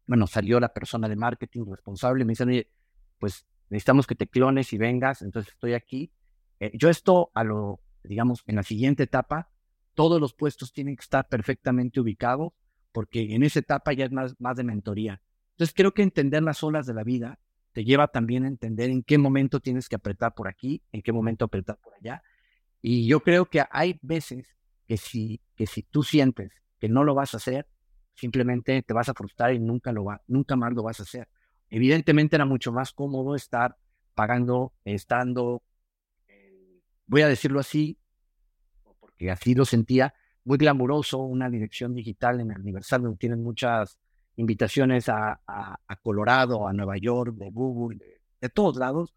bueno, 0.07 0.26
salió 0.26 0.61
la 0.61 0.73
persona 0.73 1.09
de 1.09 1.16
marketing 1.16 1.64
responsable, 1.71 2.25
me 2.25 2.33
dicen, 2.33 2.49
oye, 2.49 2.71
pues 3.18 3.47
necesitamos 3.71 4.07
que 4.07 4.14
te 4.14 4.26
clones 4.26 4.73
y 4.73 4.78
vengas, 4.78 5.23
entonces 5.23 5.52
estoy 5.52 5.75
aquí. 5.75 6.12
Eh, 6.61 6.73
yo 6.75 6.88
esto 6.88 7.30
a 7.35 7.45
lo, 7.45 7.80
digamos, 8.02 8.42
en 8.47 8.57
la 8.57 8.62
siguiente 8.62 9.04
etapa, 9.04 9.50
todos 9.95 10.21
los 10.21 10.33
puestos 10.33 10.73
tienen 10.73 10.97
que 10.97 11.02
estar 11.02 11.28
perfectamente 11.28 12.00
ubicados, 12.00 12.52
porque 12.92 13.35
en 13.35 13.42
esa 13.42 13.59
etapa 13.59 13.92
ya 13.92 14.07
es 14.07 14.12
más, 14.12 14.35
más 14.40 14.57
de 14.57 14.64
mentoría. 14.64 15.21
Entonces 15.52 15.75
creo 15.75 15.92
que 15.92 16.02
entender 16.02 16.42
las 16.42 16.62
olas 16.62 16.87
de 16.87 16.95
la 16.95 17.04
vida 17.04 17.38
te 17.73 17.85
lleva 17.85 18.09
también 18.09 18.45
a 18.45 18.49
entender 18.49 18.90
en 18.90 19.02
qué 19.02 19.18
momento 19.18 19.61
tienes 19.61 19.88
que 19.88 19.97
apretar 19.97 20.35
por 20.35 20.49
aquí, 20.49 20.83
en 20.92 21.02
qué 21.02 21.12
momento 21.12 21.45
apretar 21.45 21.78
por 21.78 21.95
allá. 21.95 22.23
Y 22.80 23.07
yo 23.07 23.21
creo 23.21 23.47
que 23.47 23.64
hay 23.71 23.99
veces 24.02 24.58
que 24.88 24.97
si, 24.97 25.40
que 25.54 25.66
si 25.66 25.83
tú 25.83 26.02
sientes 26.02 26.50
que 26.80 26.88
no 26.88 27.04
lo 27.04 27.14
vas 27.14 27.35
a 27.35 27.37
hacer, 27.37 27.68
simplemente 28.14 28.83
te 28.83 28.95
vas 28.95 29.09
a 29.09 29.14
frustrar 29.14 29.52
y 29.52 29.61
nunca, 29.61 29.92
lo 29.92 30.04
va, 30.04 30.23
nunca 30.26 30.57
más 30.57 30.73
lo 30.73 30.83
vas 30.83 30.99
a 31.00 31.02
hacer. 31.02 31.28
Evidentemente 31.68 32.37
era 32.37 32.47
mucho 32.47 32.73
más 32.73 32.92
cómodo 32.92 33.35
estar 33.35 33.76
pagando, 34.14 34.73
estando, 34.85 35.62
eh, 36.26 36.80
voy 37.07 37.23
a 37.23 37.28
decirlo 37.28 37.61
así, 37.61 37.99
porque 38.99 39.30
así 39.30 39.54
lo 39.54 39.64
sentía, 39.64 40.14
muy 40.45 40.57
glamuroso, 40.57 41.18
una 41.18 41.50
dirección 41.50 41.95
digital 41.95 42.40
en 42.40 42.50
el 42.50 42.61
Universal 42.61 43.02
donde 43.02 43.18
tienen 43.18 43.42
muchas 43.42 43.99
invitaciones 44.37 45.09
a, 45.09 45.40
Colorado, 46.02 46.66
a 46.66 46.73
Nueva 46.73 46.97
York, 46.97 47.35
de 47.35 47.50
Google, 47.50 47.99
de, 48.40 48.49
todos 48.49 48.76
lados, 48.76 49.14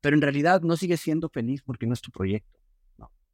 pero 0.00 0.14
en 0.14 0.22
realidad 0.22 0.60
no 0.62 0.76
sigues 0.76 1.00
siendo 1.00 1.28
feliz 1.28 1.62
porque 1.62 1.86
no 1.86 1.94
es 1.94 2.00
tu 2.00 2.12
proyecto. 2.12 2.60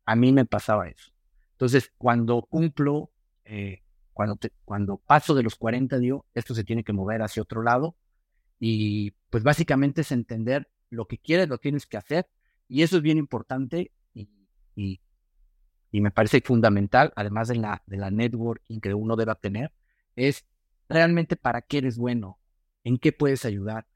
A 0.06 0.16
mí 0.16 0.32
me 0.32 0.46
pasaba 0.46 0.88
eso. 0.88 1.13
Entonces, 1.54 1.92
cuando 1.96 2.42
cumplo, 2.42 3.10
eh, 3.44 3.82
cuando, 4.12 4.38
cuando 4.64 4.98
paso 4.98 5.34
de 5.34 5.42
los 5.42 5.54
40, 5.54 5.98
digo, 5.98 6.26
esto 6.34 6.54
se 6.54 6.64
tiene 6.64 6.82
que 6.84 6.92
mover 6.92 7.22
hacia 7.22 7.42
otro 7.42 7.62
lado 7.62 7.96
y 8.58 9.12
pues 9.30 9.42
básicamente 9.44 10.02
es 10.02 10.12
entender 10.12 10.68
lo 10.90 11.06
que 11.06 11.18
quieres, 11.18 11.48
lo 11.48 11.58
tienes 11.58 11.86
que 11.86 11.96
hacer. 11.96 12.28
Y 12.68 12.82
eso 12.82 12.96
es 12.96 13.02
bien 13.02 13.18
importante 13.18 13.92
y, 14.76 15.00
me 15.92 16.10
parece 16.10 16.40
fundamental, 16.40 17.12
además 17.14 17.46
de 17.46 17.54
la, 17.54 17.80
de 17.86 17.96
la 17.96 18.10
networking 18.10 18.80
que 18.80 18.94
uno 18.94 19.14
debe 19.14 19.32
tener, 19.36 19.72
es 20.16 20.44
realmente 20.88 21.36
para 21.36 21.62
qué 21.62 21.78
eres 21.78 21.98
bueno, 21.98 22.40
en 22.82 22.98
qué 22.98 23.12
puedes 23.12 23.44
ayudar. 23.44 23.86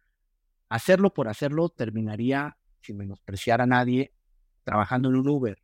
Hacerlo 0.69 1.12
por 1.12 1.29
hacerlo 1.29 1.71
terminaría, 1.71 2.57
sin 2.83 2.99
menospreciar 2.99 3.61
a 3.61 3.67
nadie, 3.67 4.12
trabajando 4.62 5.09
en 5.09 5.17
un 5.17 5.29
Uber. 5.29 5.59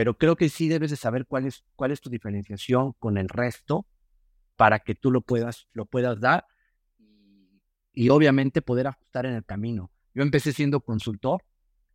Pero 0.00 0.16
creo 0.16 0.34
que 0.34 0.48
sí 0.48 0.70
debes 0.70 0.88
de 0.88 0.96
saber 0.96 1.26
cuál 1.26 1.44
es, 1.44 1.62
cuál 1.76 1.90
es 1.90 2.00
tu 2.00 2.08
diferenciación 2.08 2.94
con 2.94 3.18
el 3.18 3.28
resto 3.28 3.86
para 4.56 4.78
que 4.78 4.94
tú 4.94 5.10
lo 5.10 5.20
puedas, 5.20 5.68
lo 5.74 5.84
puedas 5.84 6.18
dar 6.20 6.46
y 7.92 8.08
obviamente 8.08 8.62
poder 8.62 8.86
ajustar 8.86 9.26
en 9.26 9.34
el 9.34 9.44
camino. 9.44 9.90
Yo 10.14 10.22
empecé 10.22 10.54
siendo 10.54 10.80
consultor, 10.80 11.42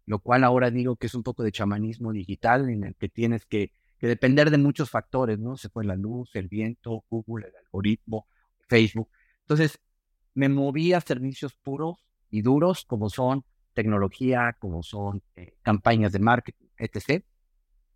lo 0.05 0.19
cual 0.19 0.43
ahora 0.43 0.69
digo 0.69 0.97
que 0.97 1.07
es 1.07 1.15
un 1.15 1.23
poco 1.23 1.41
de 1.41 1.51
chamanismo 1.51 2.11
digital 2.13 2.69
en 2.69 2.83
el 2.83 2.95
que 2.95 3.09
tienes 3.09 3.43
que, 3.47 3.71
depender 3.99 4.51
de 4.51 4.59
muchos 4.59 4.91
factores, 4.91 5.39
¿no? 5.39 5.57
Se 5.57 5.69
fue 5.69 5.83
la 5.83 5.95
luz, 5.95 6.29
el 6.35 6.47
viento, 6.47 7.03
Google, 7.09 7.47
el 7.47 7.55
algoritmo, 7.65 8.27
Facebook. 8.69 9.09
Entonces, 9.39 9.79
me 10.35 10.47
moví 10.47 10.93
a 10.93 11.01
servicios 11.01 11.55
puros 11.55 12.05
y 12.29 12.43
duros 12.43 12.85
como 12.85 13.09
son 13.09 13.43
tecnología, 13.73 14.55
como 14.59 14.83
son 14.83 15.23
eh, 15.35 15.55
campañas 15.63 16.11
de 16.11 16.19
marketing, 16.19 16.67
etc. 16.77 17.25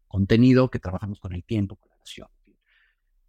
Contenido 0.09 0.69
que 0.69 0.79
trabajamos 0.79 1.21
con 1.21 1.33
el 1.33 1.45
tiempo, 1.45 1.77
con 1.77 1.89
la 1.91 1.97
nación. 1.99 2.27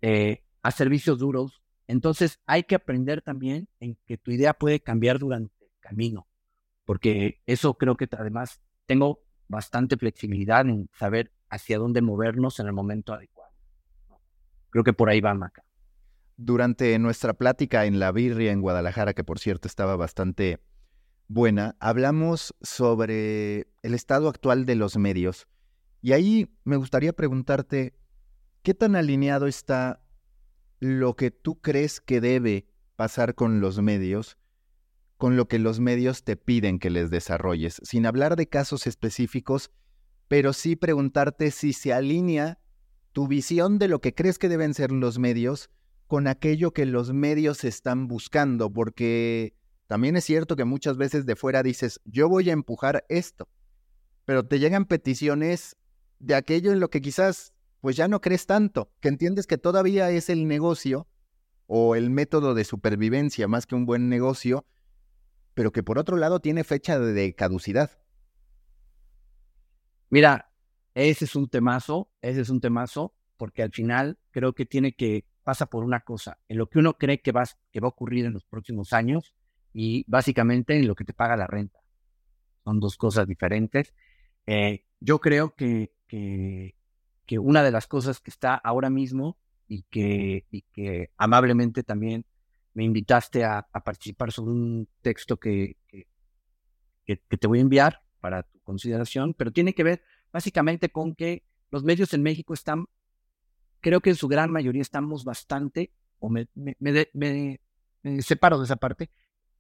Eh, 0.02 0.42
a 0.62 0.72
servicios 0.72 1.18
duros 1.18 1.60
entonces 1.90 2.38
hay 2.46 2.62
que 2.62 2.76
aprender 2.76 3.20
también 3.20 3.68
en 3.80 3.98
que 4.06 4.16
tu 4.16 4.30
idea 4.30 4.54
puede 4.54 4.78
cambiar 4.78 5.18
durante 5.18 5.52
el 5.64 5.72
camino, 5.80 6.28
porque 6.84 7.40
eso 7.46 7.74
creo 7.74 7.96
que 7.96 8.08
además 8.16 8.60
tengo 8.86 9.24
bastante 9.48 9.96
flexibilidad 9.96 10.60
en 10.68 10.88
saber 10.96 11.32
hacia 11.48 11.78
dónde 11.78 12.00
movernos 12.00 12.60
en 12.60 12.68
el 12.68 12.74
momento 12.74 13.12
adecuado. 13.12 13.50
Creo 14.70 14.84
que 14.84 14.92
por 14.92 15.10
ahí 15.10 15.20
va 15.20 15.34
Maca. 15.34 15.64
Durante 16.36 16.96
nuestra 17.00 17.32
plática 17.34 17.86
en 17.86 17.98
la 17.98 18.12
Birria 18.12 18.52
en 18.52 18.60
Guadalajara, 18.60 19.12
que 19.12 19.24
por 19.24 19.40
cierto 19.40 19.66
estaba 19.66 19.96
bastante 19.96 20.60
buena, 21.26 21.74
hablamos 21.80 22.54
sobre 22.62 23.66
el 23.82 23.94
estado 23.94 24.28
actual 24.28 24.64
de 24.64 24.76
los 24.76 24.96
medios. 24.96 25.48
Y 26.02 26.12
ahí 26.12 26.48
me 26.64 26.76
gustaría 26.76 27.12
preguntarte, 27.12 27.94
¿qué 28.62 28.74
tan 28.74 28.96
alineado 28.96 29.46
está 29.46 30.02
lo 30.78 31.14
que 31.14 31.30
tú 31.30 31.60
crees 31.60 32.00
que 32.00 32.20
debe 32.20 32.66
pasar 32.96 33.34
con 33.34 33.60
los 33.60 33.80
medios, 33.80 34.38
con 35.18 35.36
lo 35.36 35.46
que 35.46 35.58
los 35.58 35.80
medios 35.80 36.24
te 36.24 36.36
piden 36.36 36.78
que 36.78 36.90
les 36.90 37.10
desarrolles, 37.10 37.80
sin 37.84 38.06
hablar 38.06 38.36
de 38.36 38.48
casos 38.48 38.86
específicos, 38.86 39.70
pero 40.28 40.52
sí 40.52 40.76
preguntarte 40.76 41.50
si 41.50 41.72
se 41.72 41.92
alinea 41.92 42.58
tu 43.12 43.26
visión 43.26 43.78
de 43.78 43.88
lo 43.88 44.00
que 44.00 44.14
crees 44.14 44.38
que 44.38 44.48
deben 44.48 44.72
ser 44.72 44.92
los 44.92 45.18
medios 45.18 45.70
con 46.06 46.26
aquello 46.26 46.72
que 46.72 46.86
los 46.86 47.12
medios 47.12 47.64
están 47.64 48.08
buscando, 48.08 48.72
porque 48.72 49.54
también 49.86 50.16
es 50.16 50.24
cierto 50.24 50.56
que 50.56 50.64
muchas 50.64 50.96
veces 50.96 51.26
de 51.26 51.36
fuera 51.36 51.62
dices, 51.62 52.00
yo 52.04 52.28
voy 52.28 52.48
a 52.48 52.52
empujar 52.52 53.04
esto, 53.08 53.48
pero 54.24 54.46
te 54.46 54.58
llegan 54.58 54.86
peticiones 54.86 55.76
de 56.20 56.34
aquello 56.34 56.72
en 56.72 56.80
lo 56.80 56.90
que 56.90 57.00
quizás 57.00 57.52
pues 57.80 57.96
ya 57.96 58.08
no 58.08 58.20
crees 58.20 58.46
tanto, 58.46 58.92
que 59.00 59.08
entiendes 59.08 59.46
que 59.46 59.58
todavía 59.58 60.10
es 60.10 60.28
el 60.28 60.46
negocio 60.46 61.08
o 61.66 61.96
el 61.96 62.10
método 62.10 62.54
de 62.54 62.64
supervivencia 62.64 63.48
más 63.48 63.66
que 63.66 63.74
un 63.74 63.86
buen 63.86 64.08
negocio, 64.08 64.66
pero 65.54 65.72
que 65.72 65.82
por 65.82 65.98
otro 65.98 66.16
lado 66.16 66.40
tiene 66.40 66.62
fecha 66.62 66.98
de 66.98 67.34
caducidad. 67.34 67.90
Mira, 70.10 70.52
ese 70.94 71.24
es 71.24 71.36
un 71.36 71.48
temazo, 71.48 72.10
ese 72.20 72.42
es 72.42 72.50
un 72.50 72.60
temazo, 72.60 73.14
porque 73.36 73.62
al 73.62 73.72
final 73.72 74.18
creo 74.30 74.52
que 74.52 74.66
tiene 74.66 74.92
que, 74.92 75.24
pasa 75.42 75.66
por 75.66 75.84
una 75.84 76.00
cosa, 76.00 76.38
en 76.48 76.58
lo 76.58 76.68
que 76.68 76.80
uno 76.80 76.98
cree 76.98 77.22
que 77.22 77.32
va, 77.32 77.44
que 77.72 77.80
va 77.80 77.86
a 77.86 77.90
ocurrir 77.90 78.26
en 78.26 78.34
los 78.34 78.44
próximos 78.44 78.92
años 78.92 79.34
y 79.72 80.04
básicamente 80.06 80.76
en 80.76 80.86
lo 80.86 80.94
que 80.94 81.04
te 81.04 81.14
paga 81.14 81.36
la 81.36 81.46
renta. 81.46 81.80
Son 82.64 82.78
dos 82.80 82.96
cosas 82.96 83.26
diferentes. 83.26 83.94
Eh, 84.46 84.84
yo 85.00 85.20
creo 85.20 85.54
que, 85.54 85.92
que 86.06 87.38
una 87.38 87.62
de 87.62 87.70
las 87.70 87.86
cosas 87.86 88.20
que 88.20 88.30
está 88.30 88.54
ahora 88.54 88.90
mismo 88.90 89.38
y 89.68 89.82
que, 89.84 90.46
que 90.72 91.10
amablemente 91.16 91.84
también 91.84 92.26
me 92.74 92.84
invitaste 92.84 93.44
a, 93.44 93.62
participar 93.84 94.32
sobre 94.32 94.52
un 94.52 94.88
texto 95.00 95.38
que, 95.38 95.76
que, 97.06 97.16
te 97.36 97.46
voy 97.46 97.58
a 97.58 97.62
enviar 97.62 98.02
para 98.20 98.42
tu 98.42 98.60
consideración, 98.60 99.34
pero 99.34 99.52
tiene 99.52 99.74
que 99.74 99.84
ver 99.84 100.02
básicamente 100.32 100.90
con 100.90 101.14
que 101.14 101.44
los 101.70 101.84
medios 101.84 102.12
en 102.14 102.22
México 102.22 102.52
están, 102.52 102.86
creo 103.80 104.00
que 104.00 104.10
en 104.10 104.16
su 104.16 104.28
gran 104.28 104.50
mayoría 104.50 104.82
estamos 104.82 105.24
bastante, 105.24 105.92
o 106.18 106.28
me, 106.28 106.48
me, 106.54 106.76
me, 106.80 107.60
me 108.02 108.22
separo 108.22 108.58
de 108.58 108.64
esa 108.64 108.76
parte, 108.76 109.10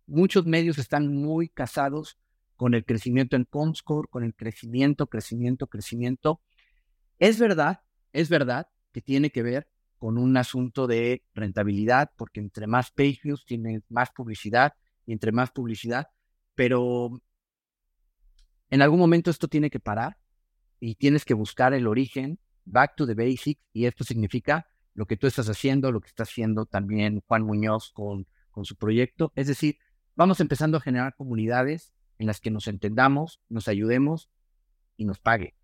muchos 0.06 0.44
medios 0.46 0.78
están 0.78 1.14
muy 1.14 1.48
casados 1.48 2.18
con 2.60 2.74
el 2.74 2.84
crecimiento 2.84 3.36
en 3.36 3.46
Comscore, 3.46 4.06
con 4.10 4.22
el 4.22 4.34
crecimiento, 4.34 5.06
crecimiento, 5.06 5.66
crecimiento, 5.66 6.42
es 7.18 7.38
verdad, 7.38 7.80
es 8.12 8.28
verdad 8.28 8.66
que 8.92 9.00
tiene 9.00 9.30
que 9.30 9.42
ver 9.42 9.66
con 9.96 10.18
un 10.18 10.36
asunto 10.36 10.86
de 10.86 11.24
rentabilidad, 11.32 12.10
porque 12.18 12.38
entre 12.38 12.66
más 12.66 12.90
page 12.90 13.20
views 13.24 13.46
tienes 13.46 13.82
más 13.88 14.10
publicidad 14.10 14.74
y 15.06 15.12
entre 15.12 15.32
más 15.32 15.50
publicidad, 15.52 16.08
pero 16.54 17.22
en 18.68 18.82
algún 18.82 18.98
momento 18.98 19.30
esto 19.30 19.48
tiene 19.48 19.70
que 19.70 19.80
parar 19.80 20.18
y 20.80 20.96
tienes 20.96 21.24
que 21.24 21.32
buscar 21.32 21.72
el 21.72 21.86
origen, 21.86 22.38
back 22.66 22.94
to 22.94 23.06
the 23.06 23.14
basics, 23.14 23.64
y 23.72 23.86
esto 23.86 24.04
significa 24.04 24.66
lo 24.92 25.06
que 25.06 25.16
tú 25.16 25.26
estás 25.26 25.48
haciendo, 25.48 25.92
lo 25.92 26.02
que 26.02 26.08
está 26.08 26.24
haciendo 26.24 26.66
también 26.66 27.22
Juan 27.26 27.42
Muñoz 27.42 27.90
con, 27.94 28.26
con 28.50 28.66
su 28.66 28.76
proyecto. 28.76 29.32
Es 29.34 29.46
decir, 29.46 29.78
vamos 30.14 30.40
empezando 30.40 30.76
a 30.76 30.82
generar 30.82 31.14
comunidades 31.16 31.94
en 32.20 32.28
las 32.28 32.40
que 32.40 32.52
nos 32.52 32.68
entendamos, 32.68 33.40
nos 33.48 33.66
ayudemos 33.66 34.28
y 34.96 35.06
nos 35.06 35.18
pague. 35.18 35.54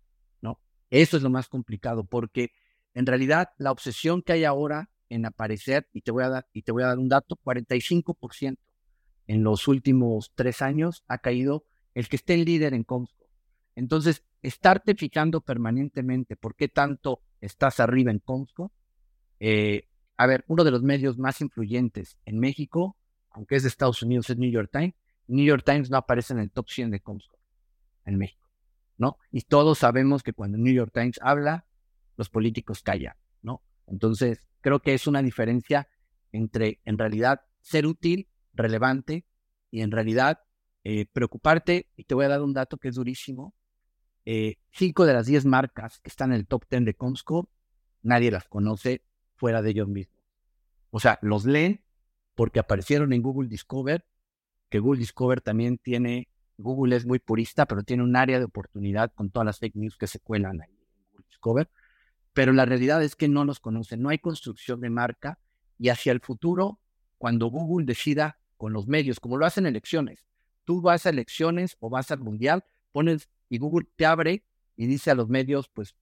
Eso 0.89 1.17
es 1.17 1.23
lo 1.23 1.29
más 1.29 1.49
complicado, 1.49 2.05
porque 2.05 2.51
en 2.93 3.05
realidad 3.05 3.49
la 3.57 3.71
obsesión 3.71 4.21
que 4.21 4.33
hay 4.33 4.45
ahora 4.45 4.89
en 5.09 5.25
aparecer, 5.25 5.87
y 5.93 6.01
te 6.01 6.11
voy 6.11 6.23
a 6.23 6.29
dar, 6.29 6.47
y 6.53 6.63
te 6.63 6.71
voy 6.71 6.83
a 6.83 6.87
dar 6.87 6.99
un 6.99 7.09
dato, 7.09 7.37
45% 7.37 8.57
en 9.27 9.43
los 9.43 9.67
últimos 9.67 10.31
tres 10.35 10.61
años 10.61 11.03
ha 11.07 11.17
caído 11.17 11.65
el 11.93 12.07
que 12.07 12.15
esté 12.15 12.33
en 12.35 12.45
líder 12.45 12.73
en 12.73 12.83
Comscore. 12.83 13.29
Entonces, 13.75 14.23
estarte 14.41 14.95
fijando 14.95 15.41
permanentemente 15.41 16.35
por 16.35 16.55
qué 16.55 16.67
tanto 16.69 17.21
estás 17.41 17.79
arriba 17.79 18.11
en 18.11 18.19
Comscore. 18.19 18.73
Eh, 19.39 19.87
a 20.15 20.25
ver, 20.25 20.45
uno 20.47 20.63
de 20.63 20.71
los 20.71 20.83
medios 20.83 21.17
más 21.17 21.41
influyentes 21.41 22.17
en 22.25 22.39
México, 22.39 22.97
aunque 23.29 23.55
es 23.55 23.63
de 23.63 23.69
Estados 23.69 24.01
Unidos, 24.01 24.29
es 24.29 24.37
New 24.37 24.49
York 24.49 24.69
Times. 24.71 24.95
New 25.27 25.45
York 25.45 25.63
Times 25.65 25.89
no 25.89 25.97
aparece 25.97 26.33
en 26.33 26.39
el 26.39 26.51
top 26.51 26.69
100 26.69 26.91
de 26.91 26.99
Comscore 27.01 27.41
en 28.05 28.17
México, 28.17 28.49
¿no? 28.97 29.17
Y 29.31 29.41
todos 29.41 29.79
sabemos 29.79 30.23
que 30.23 30.33
cuando 30.33 30.57
New 30.57 30.73
York 30.73 30.91
Times 30.93 31.19
habla, 31.21 31.65
los 32.15 32.29
políticos 32.29 32.81
callan, 32.81 33.15
¿no? 33.41 33.61
Entonces, 33.85 34.43
creo 34.61 34.81
que 34.81 34.93
es 34.93 35.07
una 35.07 35.21
diferencia 35.21 35.87
entre, 36.31 36.81
en 36.85 36.97
realidad, 36.97 37.41
ser 37.61 37.85
útil, 37.85 38.29
relevante, 38.53 39.25
y 39.71 39.81
en 39.81 39.91
realidad 39.91 40.41
eh, 40.83 41.05
preocuparte. 41.05 41.89
Y 41.95 42.05
te 42.05 42.15
voy 42.15 42.25
a 42.25 42.29
dar 42.29 42.41
un 42.41 42.53
dato 42.53 42.77
que 42.77 42.89
es 42.89 42.95
durísimo. 42.95 43.53
Eh, 44.25 44.57
cinco 44.71 45.05
de 45.05 45.13
las 45.13 45.25
diez 45.25 45.45
marcas 45.45 45.99
que 45.99 46.09
están 46.09 46.31
en 46.31 46.39
el 46.39 46.47
top 46.47 46.65
ten 46.67 46.83
de 46.83 46.95
Comscore, 46.95 47.47
nadie 48.01 48.29
las 48.29 48.47
conoce 48.47 49.03
fuera 49.35 49.61
de 49.61 49.69
ellos 49.69 49.87
mismos. 49.87 50.21
O 50.89 50.99
sea, 50.99 51.17
los 51.21 51.45
leen 51.45 51.83
porque 52.35 52.59
aparecieron 52.59 53.13
en 53.13 53.21
Google 53.21 53.47
Discover, 53.47 54.05
que 54.69 54.79
Google 54.79 54.99
Discover 54.99 55.41
también 55.41 55.77
tiene, 55.77 56.27
Google 56.57 56.95
es 56.95 57.05
muy 57.05 57.19
purista, 57.19 57.65
pero 57.65 57.83
tiene 57.83 58.03
un 58.03 58.15
área 58.15 58.39
de 58.39 58.45
oportunidad 58.45 59.11
con 59.13 59.29
todas 59.29 59.45
las 59.45 59.59
fake 59.59 59.75
news 59.75 59.97
que 59.97 60.07
se 60.07 60.19
cuelan 60.19 60.61
ahí 60.61 60.69
en 60.69 61.11
Google 61.11 61.25
Discover. 61.29 61.69
Pero 62.33 62.53
la 62.53 62.65
realidad 62.65 63.03
es 63.03 63.15
que 63.15 63.27
no 63.27 63.45
los 63.45 63.59
conocen, 63.59 64.01
no 64.01 64.09
hay 64.09 64.19
construcción 64.19 64.79
de 64.81 64.89
marca 64.89 65.39
y 65.79 65.89
hacia 65.89 66.11
el 66.11 66.21
futuro, 66.21 66.79
cuando 67.17 67.47
Google 67.47 67.85
decida 67.85 68.39
con 68.57 68.73
los 68.73 68.87
medios, 68.87 69.19
como 69.19 69.37
lo 69.37 69.45
hacen 69.45 69.65
elecciones, 69.65 70.25
tú 70.65 70.81
vas 70.81 71.05
a 71.05 71.09
elecciones 71.09 71.77
o 71.79 71.89
vas 71.89 72.11
al 72.11 72.19
mundial, 72.19 72.63
pones 72.91 73.29
y 73.49 73.57
Google 73.57 73.87
te 73.95 74.05
abre 74.05 74.43
y 74.75 74.85
dice 74.85 75.11
a 75.11 75.15
los 75.15 75.29
medios, 75.29 75.69
pues 75.69 75.95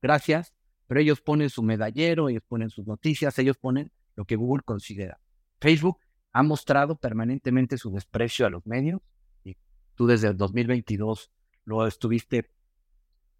gracias, 0.00 0.52
pero 0.86 1.00
ellos 1.00 1.20
ponen 1.20 1.48
su 1.48 1.62
medallero, 1.62 2.28
ellos 2.28 2.42
ponen 2.46 2.68
sus 2.68 2.86
noticias, 2.86 3.38
ellos 3.38 3.56
ponen 3.56 3.90
lo 4.16 4.24
que 4.24 4.36
Google 4.36 4.62
considera. 4.64 5.20
Facebook 5.60 5.98
ha 6.32 6.42
mostrado 6.42 6.96
permanentemente 6.96 7.78
su 7.78 7.90
desprecio 7.92 8.46
a 8.46 8.50
los 8.50 8.66
medios 8.66 9.00
y 9.44 9.56
tú 9.94 10.06
desde 10.06 10.28
el 10.28 10.36
2022 10.36 11.30
lo 11.64 11.86
estuviste 11.86 12.50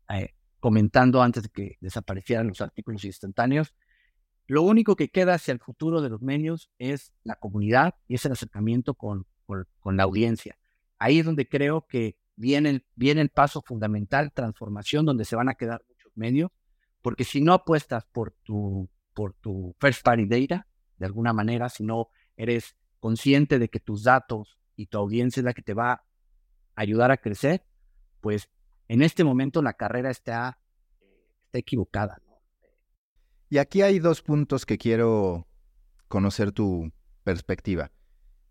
eh, 0.08 0.34
comentando 0.61 1.22
antes 1.22 1.44
de 1.44 1.49
que 1.49 1.76
desaparecieran 1.80 2.49
los 2.49 2.61
artículos 2.61 3.04
instantáneos. 3.04 3.75
Lo 4.46 4.62
único 4.62 4.96
que 4.96 5.08
queda 5.08 5.34
hacia 5.34 5.52
el 5.52 5.61
futuro 5.61 6.02
de 6.02 6.11
los 6.11 6.20
medios 6.20 6.70
es 6.78 7.12
la 7.25 7.37
comunidad 7.37 7.94
y 8.08 8.16
es 8.16 8.25
el 8.26 8.32
acercamiento 8.32 8.94
con, 8.94 9.26
con, 9.46 9.96
la 9.96 10.02
audiencia. 10.02 10.58
Ahí 10.99 11.20
es 11.20 11.25
donde 11.25 11.49
creo 11.49 11.87
que 11.87 12.16
viene 12.37 12.84
viene 12.94 13.20
el 13.20 13.30
paso 13.30 13.62
fundamental, 13.62 14.32
transformación, 14.32 15.06
donde 15.06 15.25
se 15.25 15.37
van 15.37 15.49
a 15.49 15.54
quedar 15.54 15.82
muchos 15.88 16.12
medios 16.14 16.50
porque 17.02 17.25
si 17.25 17.40
no 17.40 17.52
apuestas 17.52 18.04
por 18.06 18.32
tu, 18.44 18.88
por 19.12 19.34
tu 19.34 19.75
first 19.80 20.02
party 20.02 20.26
data, 20.26 20.66
de 20.96 21.06
alguna 21.06 21.32
manera, 21.32 21.68
si 21.68 21.82
no 21.82 22.08
eres 22.37 22.76
consciente 23.02 23.59
de 23.59 23.68
que 23.68 23.80
tus 23.80 24.04
datos 24.04 24.61
y 24.76 24.87
tu 24.87 24.97
audiencia 24.97 25.40
es 25.40 25.44
la 25.44 25.54
que 25.54 25.62
te 25.62 25.75
va 25.75 25.90
a 25.92 26.04
ayudar 26.76 27.11
a 27.11 27.16
crecer, 27.16 27.66
pues 28.21 28.49
en 28.87 29.02
este 29.02 29.25
momento 29.25 29.61
la 29.61 29.73
carrera 29.73 30.09
está, 30.09 30.61
está 31.47 31.59
equivocada. 31.59 32.23
Y 33.50 33.59
aquí 33.59 33.82
hay 33.82 33.99
dos 33.99 34.23
puntos 34.23 34.64
que 34.64 34.78
quiero 34.78 35.49
conocer 36.06 36.52
tu 36.52 36.92
perspectiva. 37.25 37.90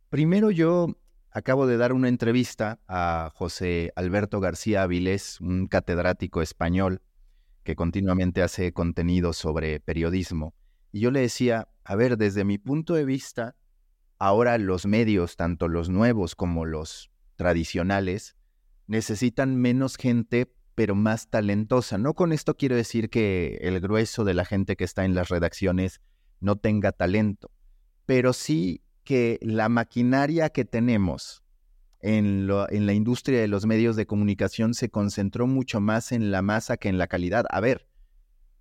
Primero, 0.09 0.51
yo 0.51 0.97
acabo 1.31 1.65
de 1.65 1.77
dar 1.77 1.93
una 1.93 2.09
entrevista 2.09 2.81
a 2.89 3.31
José 3.33 3.93
Alberto 3.95 4.41
García 4.41 4.83
Avilés, 4.83 5.39
un 5.39 5.67
catedrático 5.67 6.41
español 6.41 7.01
que 7.63 7.77
continuamente 7.77 8.41
hace 8.41 8.73
contenido 8.73 9.31
sobre 9.31 9.79
periodismo. 9.79 10.53
Y 10.91 10.99
yo 10.99 11.09
le 11.09 11.21
decía, 11.21 11.69
a 11.85 11.95
ver, 11.95 12.17
desde 12.17 12.43
mi 12.43 12.57
punto 12.57 12.95
de 12.95 13.05
vista, 13.05 13.55
ahora 14.21 14.59
los 14.59 14.85
medios, 14.85 15.35
tanto 15.35 15.67
los 15.67 15.89
nuevos 15.89 16.35
como 16.35 16.65
los 16.65 17.09
tradicionales, 17.37 18.35
necesitan 18.85 19.55
menos 19.55 19.95
gente, 19.97 20.53
pero 20.75 20.93
más 20.93 21.31
talentosa. 21.31 21.97
No 21.97 22.13
con 22.13 22.31
esto 22.31 22.55
quiero 22.55 22.75
decir 22.75 23.09
que 23.09 23.57
el 23.63 23.79
grueso 23.79 24.23
de 24.23 24.35
la 24.35 24.45
gente 24.45 24.75
que 24.75 24.83
está 24.83 25.05
en 25.05 25.15
las 25.15 25.29
redacciones 25.29 26.01
no 26.39 26.55
tenga 26.55 26.91
talento, 26.91 27.49
pero 28.05 28.31
sí 28.33 28.83
que 29.03 29.39
la 29.41 29.69
maquinaria 29.69 30.49
que 30.49 30.65
tenemos 30.65 31.41
en, 31.99 32.45
la 32.47 32.93
industria 32.93 33.41
de 33.41 33.47
los 33.47 33.65
medios 33.65 33.95
de 33.95 34.05
comunicación 34.05 34.75
se 34.75 34.91
concentró 34.91 35.47
mucho 35.47 35.81
más 35.81 36.11
en 36.11 36.29
la 36.29 36.43
masa 36.43 36.77
que 36.77 36.89
en 36.89 36.99
la 36.99 37.07
calidad. 37.07 37.45
A 37.49 37.59
ver, 37.59 37.87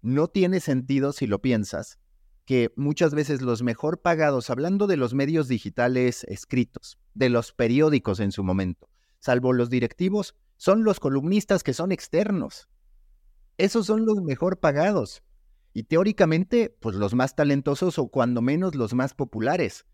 no 0.01 0.27
tiene 0.29 0.61
sentido 0.61 1.13
si 1.13 1.27
lo 1.27 1.43
piensas 1.43 1.99
que 2.45 2.73
muchas 2.77 3.15
veces 3.15 3.43
los 3.43 3.63
mejor 3.63 4.01
pagados, 4.01 4.51
hablando 4.51 4.87
de 4.87 4.97
los 4.97 5.15
medios 5.15 5.49
digitales 5.49 6.25
escritos, 6.25 6.99
de 7.15 7.29
los 7.29 7.53
periódicos 7.53 8.21
en 8.21 8.33
su 8.33 8.43
momento, 8.43 8.89
salvo 9.19 9.53
los 9.53 9.71
directivos, 9.71 10.35
son 10.57 10.85
los 10.85 11.01
columnistas 11.01 11.63
que 11.63 11.73
son 11.73 11.93
externos. 11.93 12.69
Esos 13.57 13.87
son 13.87 14.05
los 14.05 14.21
mejor 14.23 14.61
pagados. 14.61 15.23
Y 15.73 15.85
teóricamente, 15.85 16.77
pues 16.81 16.97
los 16.97 17.15
más 17.15 17.37
talentosos 17.37 17.99
o 17.99 18.09
cuando 18.09 18.43
menos 18.43 18.75
los 18.75 18.93
más 18.93 19.15
populares. 19.15 19.87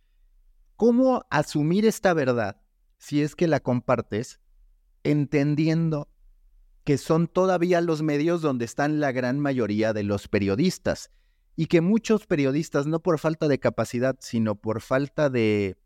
¿Cómo 0.77 1.25
asumir 1.31 1.87
esta 1.87 2.15
verdad 2.15 2.61
si 2.99 3.23
es 3.23 3.37
que 3.37 3.47
la 3.47 3.61
compartes, 3.61 4.41
entendiendo 5.05 6.09
que 6.85 6.99
son 6.99 7.27
todavía 7.27 7.81
los 7.81 8.03
medios 8.03 8.43
donde 8.43 8.65
están 8.65 9.01
la 9.01 9.13
gran 9.13 9.39
mayoría 9.39 9.93
de 9.93 10.05
los 10.05 10.29
periodistas 10.29 11.11
y 11.57 11.67
que 11.67 11.81
muchos 11.81 12.27
periodistas, 12.27 12.87
no 12.87 13.01
por 13.01 13.19
falta 13.19 13.49
de 13.49 13.59
capacidad, 13.59 14.17
sino 14.21 14.55
por 14.55 14.83
falta 14.83 15.31
de 15.31 15.77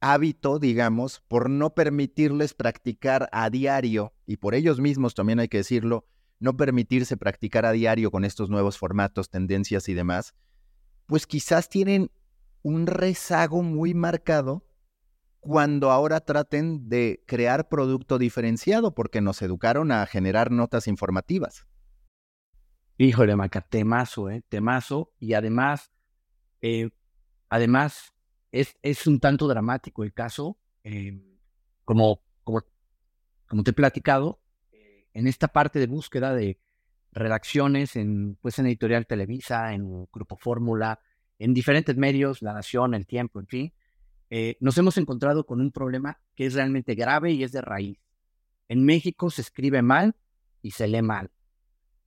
hábito, 0.00 0.58
digamos, 0.58 1.22
por 1.26 1.48
no 1.48 1.74
permitirles 1.74 2.52
practicar 2.52 3.30
a 3.32 3.48
diario, 3.48 4.12
y 4.26 4.36
por 4.36 4.54
ellos 4.54 4.78
mismos 4.78 5.14
también 5.14 5.40
hay 5.40 5.48
que 5.48 5.56
decirlo, 5.56 6.06
no 6.38 6.56
permitirse 6.56 7.16
practicar 7.16 7.64
a 7.64 7.72
diario 7.72 8.10
con 8.10 8.24
estos 8.26 8.50
nuevos 8.50 8.76
formatos, 8.76 9.30
tendencias 9.30 9.88
y 9.88 9.94
demás, 9.94 10.34
pues 11.06 11.26
quizás 11.26 11.70
tienen 11.70 12.10
un 12.62 12.86
rezago 12.86 13.62
muy 13.62 13.94
marcado 13.94 14.66
cuando 15.40 15.90
ahora 15.90 16.20
traten 16.20 16.88
de 16.88 17.22
crear 17.26 17.68
producto 17.68 18.18
diferenciado, 18.18 18.94
porque 18.94 19.22
nos 19.22 19.40
educaron 19.40 19.92
a 19.92 20.04
generar 20.06 20.50
notas 20.50 20.88
informativas. 20.88 21.66
Híjole, 22.96 23.34
Maca, 23.34 23.60
temazo, 23.60 24.30
¿eh? 24.30 24.44
Temazo. 24.48 25.12
Y 25.18 25.34
además, 25.34 25.90
eh, 26.60 26.90
además, 27.48 28.14
es, 28.52 28.76
es, 28.82 29.06
un 29.06 29.18
tanto 29.18 29.48
dramático 29.48 30.04
el 30.04 30.12
caso. 30.12 30.58
Eh, 30.84 31.20
como, 31.84 32.22
como, 32.44 32.62
como 33.48 33.64
te 33.64 33.72
he 33.72 33.74
platicado, 33.74 34.40
eh, 34.72 35.08
en 35.12 35.26
esta 35.26 35.48
parte 35.48 35.78
de 35.80 35.86
búsqueda 35.86 36.34
de 36.34 36.60
redacciones 37.12 37.96
en, 37.96 38.36
pues, 38.40 38.58
en 38.58 38.66
Editorial 38.66 39.06
Televisa, 39.06 39.74
en 39.74 40.06
Grupo 40.12 40.36
Fórmula, 40.36 41.00
en 41.38 41.52
diferentes 41.52 41.96
medios, 41.96 42.42
La 42.42 42.52
Nación, 42.52 42.94
El 42.94 43.06
Tiempo, 43.06 43.40
en 43.40 43.46
fin, 43.46 43.72
nos 44.58 44.76
hemos 44.78 44.98
encontrado 44.98 45.46
con 45.46 45.60
un 45.60 45.70
problema 45.70 46.20
que 46.34 46.46
es 46.46 46.54
realmente 46.54 46.96
grave 46.96 47.32
y 47.32 47.44
es 47.44 47.52
de 47.52 47.60
raíz. 47.60 47.98
En 48.68 48.84
México 48.84 49.30
se 49.30 49.42
escribe 49.42 49.82
mal 49.82 50.16
y 50.60 50.72
se 50.72 50.88
lee 50.88 51.02
mal. 51.02 51.30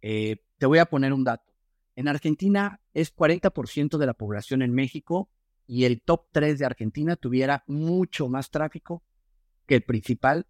Eh, 0.01 0.37
te 0.57 0.65
voy 0.65 0.79
a 0.79 0.85
poner 0.85 1.13
un 1.13 1.23
dato. 1.23 1.53
En 1.95 2.07
Argentina 2.07 2.81
es 2.93 3.15
40% 3.15 3.97
de 3.97 4.05
la 4.05 4.13
población 4.13 4.61
en 4.61 4.73
México 4.73 5.29
y 5.65 5.85
el 5.85 6.01
top 6.01 6.27
3 6.31 6.59
de 6.59 6.65
Argentina 6.65 7.15
tuviera 7.15 7.63
mucho 7.67 8.29
más 8.29 8.51
tráfico 8.51 9.03
que 9.65 9.75
el 9.75 9.83
principal 9.83 10.47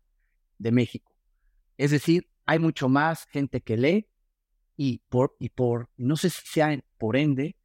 de 0.57 0.71
México. 0.71 1.13
Es 1.77 1.91
decir, 1.91 2.29
hay 2.45 2.59
mucho 2.59 2.89
más 2.89 3.25
gente 3.27 3.61
que 3.61 3.77
lee 3.77 4.07
y 4.75 5.01
por, 5.09 5.35
y 5.39 5.49
por 5.49 5.89
no 5.97 6.15
sé 6.17 6.29
si 6.29 6.45
sea 6.45 6.79
por 6.97 7.15
ende, 7.15 7.57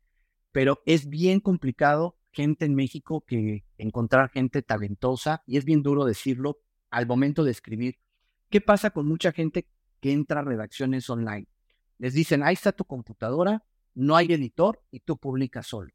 pero 0.51 0.83
es 0.87 1.09
bien 1.09 1.41
complicado 1.41 2.19
gente 2.33 2.65
en 2.65 2.75
México 2.75 3.25
que 3.27 3.65
encontrar 3.77 4.31
gente 4.31 4.63
talentosa, 4.63 5.43
y 5.47 5.59
es 5.59 5.65
bien 5.65 5.83
duro 5.83 6.05
decirlo 6.05 6.61
al 6.91 7.07
momento 7.07 7.45
de 7.45 7.51
escribir. 7.51 7.99
¿Qué 8.49 8.61
pasa 8.61 8.91
con 8.91 9.07
mucha 9.07 9.33
gente 9.33 9.69
que 10.01 10.13
entra 10.13 10.41
a 10.41 10.45
redacciones 10.45 11.09
online? 11.11 11.47
Les 12.03 12.15
dicen, 12.15 12.43
ahí 12.43 12.55
está 12.55 12.73
tu 12.73 12.85
computadora, 12.85 13.63
no 13.95 14.17
hay 14.17 14.33
editor 14.33 14.83
y 14.91 14.99
tú 14.99 15.17
publicas 15.19 15.69
solo. 15.69 15.93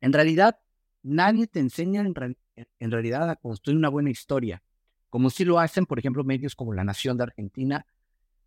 En 0.00 0.14
realidad, 0.14 0.58
nadie 1.02 1.46
te 1.46 1.60
enseña 1.60 2.00
en, 2.00 2.90
realidad 2.90 3.28
a 3.28 3.36
construir 3.36 3.76
una 3.76 3.90
buena 3.90 4.08
historia, 4.08 4.62
como 5.10 5.28
si 5.28 5.44
lo 5.44 5.58
hacen, 5.58 5.84
por 5.84 5.98
ejemplo, 5.98 6.24
medios 6.24 6.54
como 6.54 6.72
La 6.72 6.82
Nación 6.82 7.18
de 7.18 7.24
Argentina, 7.24 7.84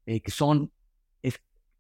eh, 0.08 0.22
que 0.22 0.32
son 0.32 0.72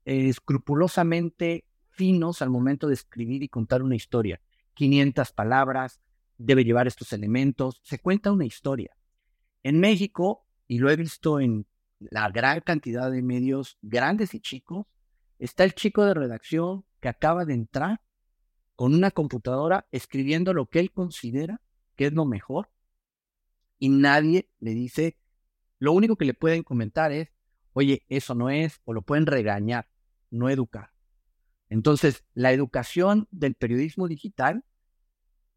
escrupulosamente 0.06 1.66
finos 1.90 2.44
al 2.44 2.52
momento 2.52 2.88
de 2.88 2.94
escribir 2.94 3.42
y 3.42 3.50
contar 3.50 3.82
una 3.82 3.96
historia. 3.96 4.40
500 4.76 5.32
palabras, 5.32 6.00
debe 6.38 6.64
llevar 6.64 6.86
estos 6.86 7.12
elementos, 7.12 7.82
se 7.84 7.98
cuenta 7.98 8.32
una 8.32 8.46
historia. 8.46 8.96
En 9.64 9.80
México, 9.80 10.46
y 10.68 10.78
lo 10.78 10.92
he 10.92 10.96
visto 10.96 11.40
en, 11.40 11.66
la 12.00 12.30
gran 12.30 12.62
cantidad 12.62 13.10
de 13.10 13.24
medios 13.24 13.80
grandes 13.82 14.36
y 14.36 14.42
chicos, 14.42 14.86
está 15.40 15.64
el 15.64 15.74
chico 15.74 16.06
de 16.06 16.14
redacción 16.14 16.86
que 17.00 17.10
acaba 17.10 17.46
de 17.46 17.54
entrar 17.54 18.02
con 18.76 18.94
una 18.94 19.12
computadora 19.12 19.88
escribiendo 19.92 20.54
lo 20.54 20.68
que 20.68 20.80
él 20.80 20.92
considera 20.92 21.62
que 21.96 22.08
es 22.08 22.14
lo 22.14 22.26
mejor 22.26 22.70
y 23.80 23.90
nadie 23.90 24.50
le 24.60 24.72
dice, 24.72 25.18
lo 25.80 25.94
único 25.94 26.16
que 26.16 26.26
le 26.26 26.34
pueden 26.34 26.64
comentar 26.64 27.12
es, 27.12 27.30
oye, 27.74 28.06
eso 28.10 28.36
no 28.36 28.50
es, 28.50 28.82
o 28.86 28.94
lo 28.94 29.02
pueden 29.02 29.26
regañar, 29.26 29.88
no 30.32 30.50
educar. 30.50 30.92
Entonces, 31.70 32.24
la 32.34 32.52
educación 32.52 33.28
del 33.32 33.56
periodismo 33.56 34.08
digital 34.08 34.64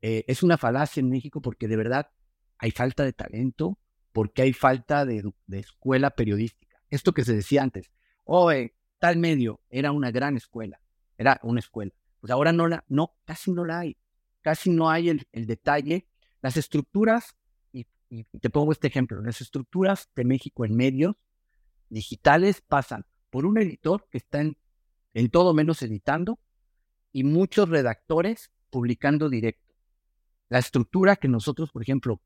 eh, 0.02 0.24
es 0.26 0.42
una 0.42 0.58
falacia 0.58 1.00
en 1.00 1.08
México 1.08 1.40
porque 1.40 1.68
de 1.68 1.76
verdad 1.76 2.10
hay 2.58 2.72
falta 2.72 3.04
de 3.04 3.12
talento, 3.12 3.78
porque 4.12 4.42
hay 4.42 4.52
falta 4.52 5.06
de, 5.06 5.32
escuela 5.52 6.10
periodística. 6.10 6.82
Esto 6.90 7.12
que 7.12 7.24
se 7.24 7.34
decía 7.34 7.62
antes, 7.62 7.90
oye, 8.24 8.74
tal 9.00 9.16
medio 9.16 9.60
era 9.70 9.90
una 9.90 10.12
gran 10.12 10.36
escuela, 10.36 10.80
era 11.18 11.40
una 11.42 11.58
escuela. 11.58 11.92
Pues 12.20 12.30
ahora 12.30 12.52
no 12.52 12.68
la, 12.68 12.84
no, 12.88 13.16
casi 13.24 13.50
no 13.50 13.64
la 13.64 13.80
hay, 13.80 13.96
casi 14.42 14.70
no 14.70 14.90
hay 14.90 15.08
el, 15.08 15.26
detalle. 15.32 16.06
Las 16.42 16.56
estructuras, 16.56 17.34
y, 17.72 17.86
te 18.40 18.50
pongo 18.50 18.72
este 18.72 18.86
ejemplo, 18.86 19.20
las 19.22 19.40
estructuras 19.40 20.10
de 20.14 20.24
México 20.24 20.64
en 20.64 20.76
medios 20.76 21.16
digitales 21.88 22.60
pasan 22.60 23.06
por 23.30 23.46
un 23.46 23.58
editor 23.58 24.06
que 24.10 24.18
está 24.18 24.40
en, 24.40 24.56
en 25.14 25.30
todo 25.30 25.54
menos 25.54 25.82
editando 25.82 26.38
y 27.12 27.24
muchos 27.24 27.68
redactores 27.68 28.52
publicando 28.68 29.28
directo. 29.28 29.74
La 30.48 30.58
estructura 30.58 31.16
que 31.16 31.28
nosotros, 31.28 31.70
por 31.70 31.82
ejemplo, 31.82 32.20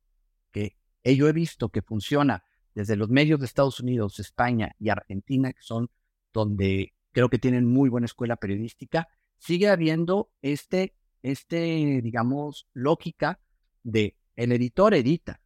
que 0.51 0.77
yo 1.05 1.29
he 1.29 1.33
visto 1.33 1.69
que 1.69 1.83
funciona 1.83 2.45
desde 2.75 2.97
los 2.97 3.11
medios 3.11 3.39
de 3.39 3.47
Estados 3.47 3.81
Unidos, 3.81 4.19
España 4.19 4.75
y 4.79 4.89
Argentina, 4.89 5.53
que 5.53 5.63
son 5.63 5.91
donde 6.35 6.93
creo 7.13 7.31
que 7.31 7.39
tienen 7.39 7.65
muy 7.65 7.89
buena 7.89 8.05
escuela 8.05 8.37
periodística, 8.37 9.09
sigue 9.39 9.71
habiendo 9.71 10.31
este, 10.43 10.95
este, 11.23 12.01
digamos, 12.03 12.69
lógica 12.75 13.41
de 13.83 14.17
el 14.37 14.53
editor 14.53 14.93
edita. 14.95 15.41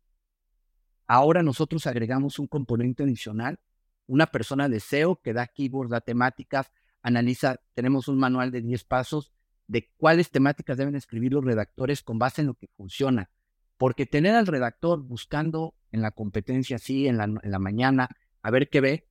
Ahora 1.06 1.42
nosotros 1.42 1.86
agregamos 1.86 2.38
un 2.38 2.46
componente 2.48 3.02
adicional, 3.02 3.60
una 4.06 4.26
persona 4.26 4.68
de 4.68 4.80
SEO 4.80 5.20
que 5.20 5.34
da 5.34 5.46
keywords, 5.46 5.90
da 5.90 6.00
temáticas, 6.00 6.72
analiza, 7.02 7.60
tenemos 7.74 8.08
un 8.08 8.18
manual 8.18 8.50
de 8.50 8.62
10 8.62 8.84
pasos 8.84 9.32
de 9.66 9.90
cuáles 9.98 10.30
temáticas 10.30 10.78
deben 10.78 10.96
escribir 10.96 11.34
los 11.34 11.44
redactores 11.44 12.02
con 12.02 12.18
base 12.18 12.40
en 12.40 12.48
lo 12.48 12.54
que 12.54 12.68
funciona. 12.68 13.30
Porque 13.76 14.06
tener 14.06 14.34
al 14.34 14.46
redactor 14.46 15.02
buscando 15.02 15.74
en 15.92 16.00
la 16.00 16.10
competencia 16.10 16.76
así, 16.76 17.06
en 17.06 17.18
la, 17.18 17.24
en 17.24 17.50
la 17.50 17.58
mañana, 17.58 18.08
a 18.42 18.50
ver 18.50 18.70
qué 18.70 18.80
ve, 18.80 19.08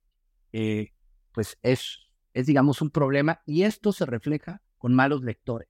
eh, 0.52 0.92
pues 1.38 1.56
es, 1.62 2.00
es, 2.34 2.46
digamos, 2.46 2.82
un 2.82 2.90
problema 2.90 3.42
y 3.46 3.62
esto 3.62 3.92
se 3.92 4.04
refleja 4.04 4.60
con 4.76 4.92
malos 4.92 5.22
lectores. 5.22 5.68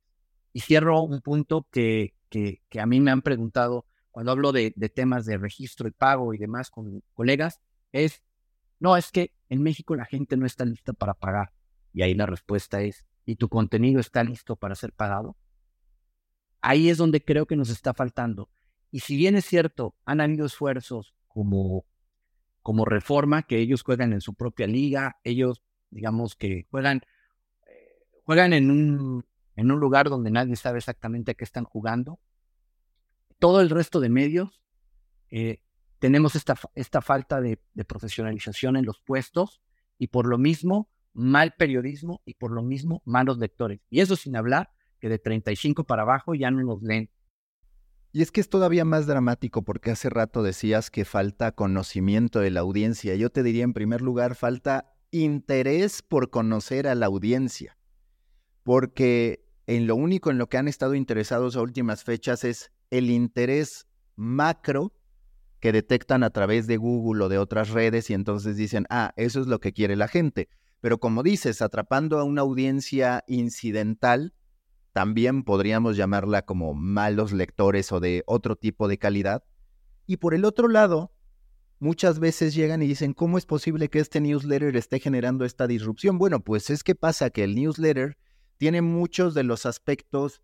Y 0.55 0.61
cierro 0.61 1.03
un 1.03 1.21
punto 1.21 1.69
que, 1.71 2.15
que, 2.31 2.63
a 2.81 2.87
mí 2.87 3.01
me 3.01 3.11
han 3.11 3.21
preguntado 3.21 3.85
cuando 4.11 4.33
hablo 4.33 4.51
de, 4.53 4.73
de, 4.77 4.89
temas 4.89 5.27
de 5.27 5.37
registro 5.37 5.87
y 5.87 5.91
pago 5.91 6.33
y 6.33 6.39
demás 6.39 6.71
con 6.71 7.03
colegas, 7.13 7.61
es, 7.93 8.23
no, 8.81 8.97
es 8.97 9.13
que 9.13 9.35
en 9.51 9.63
México 9.63 9.95
la 9.95 10.07
gente 10.07 10.39
no 10.39 10.47
está 10.47 10.65
lista 10.65 10.95
para 10.95 11.13
pagar. 11.13 11.53
Y 11.93 12.01
ahí 12.01 12.15
la 12.15 12.25
respuesta 12.25 12.81
es, 12.81 13.05
¿y 13.27 13.37
tu 13.37 13.51
contenido 13.51 14.01
está 14.01 14.25
listo 14.25 14.57
para 14.57 14.75
ser 14.75 14.95
pagado? 14.95 15.37
Ahí 16.63 16.89
es 16.89 16.97
donde 16.97 17.23
creo 17.23 17.45
que 17.45 17.57
nos 17.57 17.69
está 17.69 17.93
faltando. 17.93 18.49
Y 18.91 19.01
si 19.01 19.19
bien 19.19 19.37
es 19.37 19.45
cierto, 19.45 19.95
han 20.07 20.23
habido 20.23 20.47
esfuerzos 20.47 21.15
como, 21.27 21.85
como 22.69 22.85
reforma, 22.85 23.45
que 23.45 23.57
ellos 23.57 23.83
juegan 23.83 24.13
en 24.13 24.21
su 24.21 24.35
propia 24.35 24.67
liga, 24.67 25.17
ellos, 25.25 25.63
digamos 25.89 26.37
que 26.37 26.67
juegan, 26.71 27.01
eh, 27.67 28.05
juegan 28.25 28.53
en 28.53 28.71
un, 28.71 29.25
en 29.57 29.71
un 29.71 29.81
lugar 29.81 30.11
donde 30.11 30.31
nadie 30.31 30.55
sabe 30.55 30.77
exactamente 30.77 31.31
a 31.31 31.35
qué 31.35 31.45
están 31.45 31.65
jugando. 31.65 32.21
Todo 33.39 33.63
el 33.63 33.71
resto 33.71 34.01
de 34.01 34.11
medios, 34.11 34.61
eh, 35.31 35.63
tenemos 35.99 36.37
esta, 36.37 36.57
esta 36.75 37.01
falta 37.01 37.41
de, 37.41 37.59
de 37.73 37.85
profesionalización 37.87 38.77
en 38.77 38.85
los 38.85 39.01
puestos 39.01 39.63
y 39.97 40.09
por 40.09 40.27
lo 40.27 40.37
mismo 40.37 40.91
mal 41.15 41.55
periodismo 41.57 42.21
y 42.27 42.35
por 42.35 42.51
lo 42.51 42.63
mismo 42.63 43.01
malos 43.07 43.39
lectores. 43.39 43.81
Y 43.89 44.01
eso 44.01 44.15
sin 44.15 44.37
hablar 44.37 44.73
que 45.01 45.09
de 45.09 45.19
35 45.19 45.85
para 45.85 46.03
abajo 46.03 46.35
ya 46.35 46.51
no 46.51 46.63
nos 46.63 46.83
leen 46.83 47.09
y 48.13 48.23
es 48.23 48.33
que 48.33 48.41
es 48.41 48.49
todavía 48.49 48.85
más 48.85 49.07
dramático 49.07 49.63
porque 49.63 49.91
hace 49.91 50.09
rato 50.09 50.43
decías 50.43 50.91
que 50.91 51.05
falta 51.05 51.53
conocimiento 51.53 52.41
de 52.41 52.51
la 52.51 52.61
audiencia. 52.61 53.15
Yo 53.15 53.31
te 53.31 53.43
diría 53.43 53.65
en 53.65 53.75
primer 53.75 54.01
lugar, 54.01 54.35
falta 54.35 54.95
interés 55.11 56.03
por 56.03 56.31
conocer 56.31 56.87
a 56.89 56.95
la 56.95 57.07
audiencia. 57.07 57.77
Porque 58.63 59.45
en 59.67 59.87
lo 59.87 59.97
único 59.97 60.31
en 60.31 60.39
lo 60.39 60.49
que 60.49 60.57
han 60.57 60.69
estado 60.69 60.95
interesados 60.95 61.57
a 61.57 61.63
últimas 61.63 62.03
fechas 62.03 62.45
es 62.45 62.73
el 62.91 63.11
interés 63.11 63.87
macro 64.17 64.93
que 65.61 65.73
detectan 65.73 66.23
a 66.23 66.31
través 66.31 66.67
de 66.67 66.77
Google 66.77 67.25
o 67.25 67.29
de 67.29 67.39
otras 67.39 67.71
redes 67.71 68.11
y 68.11 68.15
entonces 68.15 68.57
dicen, 68.57 68.87
ah, 68.91 69.13
eso 69.17 69.41
es 69.41 69.47
lo 69.47 69.61
que 69.61 69.73
quiere 69.73 69.97
la 69.97 70.09
gente. 70.09 70.49
Pero 70.81 70.99
como 70.99 71.23
dices, 71.23 71.61
atrapando 71.61 72.19
a 72.19 72.25
una 72.25 72.43
audiencia 72.43 73.25
incidental, 73.27 74.33
también 74.93 75.43
podríamos 75.45 75.97
llamarla 75.97 76.43
como 76.43 76.75
malos 76.75 77.33
lectores 77.33 77.93
o 77.93 78.01
de 78.01 78.23
otro 78.27 78.57
tipo 78.57 78.89
de 78.89 78.99
calidad. 78.99 79.45
Y 80.07 80.17
por 80.17 80.35
el 80.35 80.45
otro 80.45 80.69
lado, 80.69 81.13
muchas 81.79 82.19
veces 82.19 82.55
llegan 82.55 82.83
y 82.83 82.87
dicen, 82.87 83.13
¿cómo 83.13 83.39
es 83.39 83.47
posible 83.47 83.89
que 83.89 84.01
este 84.01 84.21
newsletter 84.21 84.77
esté 84.77 84.99
generando 85.01 85.45
esta 85.45 85.67
disrupción? 85.67 86.19
Bueno, 86.19 86.41
pues 86.41 86.71
es 86.71 86.83
que 86.83 86.95
pasa 86.95 87.31
que 87.31 87.45
el 87.45 87.55
newsletter 87.55 88.17
tiene 88.57 88.83
muchos 88.83 89.35
de 89.35 89.45
los 89.45 89.67
aspectos 89.67 90.43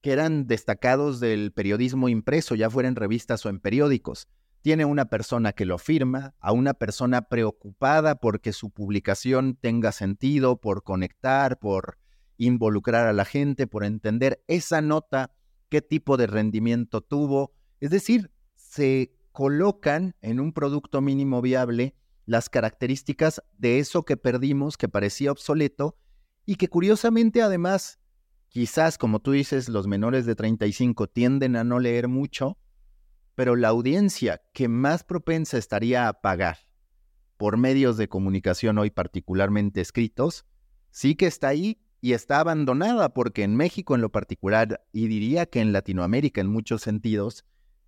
que 0.00 0.12
eran 0.12 0.46
destacados 0.46 1.20
del 1.20 1.52
periodismo 1.52 2.08
impreso, 2.08 2.54
ya 2.54 2.70
fuera 2.70 2.88
en 2.88 2.96
revistas 2.96 3.44
o 3.44 3.50
en 3.50 3.60
periódicos. 3.60 4.28
Tiene 4.62 4.84
una 4.84 5.06
persona 5.06 5.52
que 5.52 5.66
lo 5.66 5.78
firma, 5.78 6.34
a 6.38 6.52
una 6.52 6.74
persona 6.74 7.22
preocupada 7.22 8.14
porque 8.16 8.52
su 8.52 8.70
publicación 8.70 9.56
tenga 9.56 9.92
sentido, 9.92 10.60
por 10.60 10.82
conectar, 10.82 11.58
por 11.58 11.98
involucrar 12.46 13.06
a 13.06 13.12
la 13.12 13.24
gente, 13.24 13.66
por 13.66 13.84
entender 13.84 14.42
esa 14.48 14.80
nota, 14.80 15.32
qué 15.68 15.82
tipo 15.82 16.16
de 16.16 16.26
rendimiento 16.26 17.02
tuvo. 17.02 17.52
Es 17.80 17.90
decir, 17.90 18.30
se 18.54 19.12
colocan 19.32 20.14
en 20.22 20.40
un 20.40 20.52
producto 20.52 21.00
mínimo 21.00 21.42
viable 21.42 21.94
las 22.24 22.48
características 22.48 23.42
de 23.58 23.78
eso 23.78 24.04
que 24.04 24.16
perdimos, 24.16 24.76
que 24.76 24.88
parecía 24.88 25.32
obsoleto, 25.32 25.98
y 26.46 26.56
que 26.56 26.68
curiosamente 26.68 27.42
además, 27.42 28.00
quizás 28.48 28.96
como 28.96 29.20
tú 29.20 29.32
dices, 29.32 29.68
los 29.68 29.86
menores 29.86 30.24
de 30.24 30.34
35 30.34 31.08
tienden 31.08 31.56
a 31.56 31.64
no 31.64 31.78
leer 31.78 32.08
mucho, 32.08 32.58
pero 33.34 33.54
la 33.54 33.68
audiencia 33.68 34.42
que 34.54 34.68
más 34.68 35.04
propensa 35.04 35.58
estaría 35.58 36.08
a 36.08 36.20
pagar 36.20 36.58
por 37.36 37.58
medios 37.58 37.96
de 37.98 38.08
comunicación 38.08 38.78
hoy 38.78 38.90
particularmente 38.90 39.80
escritos, 39.80 40.46
sí 40.90 41.14
que 41.14 41.26
está 41.26 41.48
ahí 41.48 41.80
y 42.00 42.12
está 42.12 42.40
abandonada 42.40 43.10
porque 43.10 43.42
en 43.42 43.56
México 43.56 43.94
en 43.94 44.00
lo 44.00 44.10
particular, 44.10 44.84
y 44.92 45.08
diría 45.08 45.46
que 45.46 45.60
en 45.60 45.72
Latinoamérica 45.72 46.40
en 46.40 46.48
muchos 46.48 46.82
sentidos, 46.82 47.44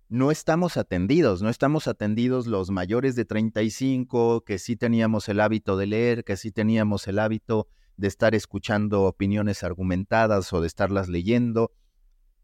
no 0.09 0.29
estamos 0.29 0.77
atendidos, 0.77 1.41
no 1.41 1.49
estamos 1.49 1.87
atendidos 1.87 2.45
los 2.45 2.69
mayores 2.69 3.15
de 3.15 3.25
35, 3.25 4.43
que 4.45 4.59
sí 4.59 4.75
teníamos 4.75 5.27
el 5.29 5.39
hábito 5.39 5.75
de 5.75 5.87
leer, 5.87 6.23
que 6.23 6.37
sí 6.37 6.51
teníamos 6.51 7.07
el 7.07 7.17
hábito 7.17 7.67
de 7.97 8.07
estar 8.07 8.35
escuchando 8.35 9.03
opiniones 9.03 9.63
argumentadas 9.63 10.53
o 10.53 10.61
de 10.61 10.67
estarlas 10.67 11.09
leyendo. 11.09 11.71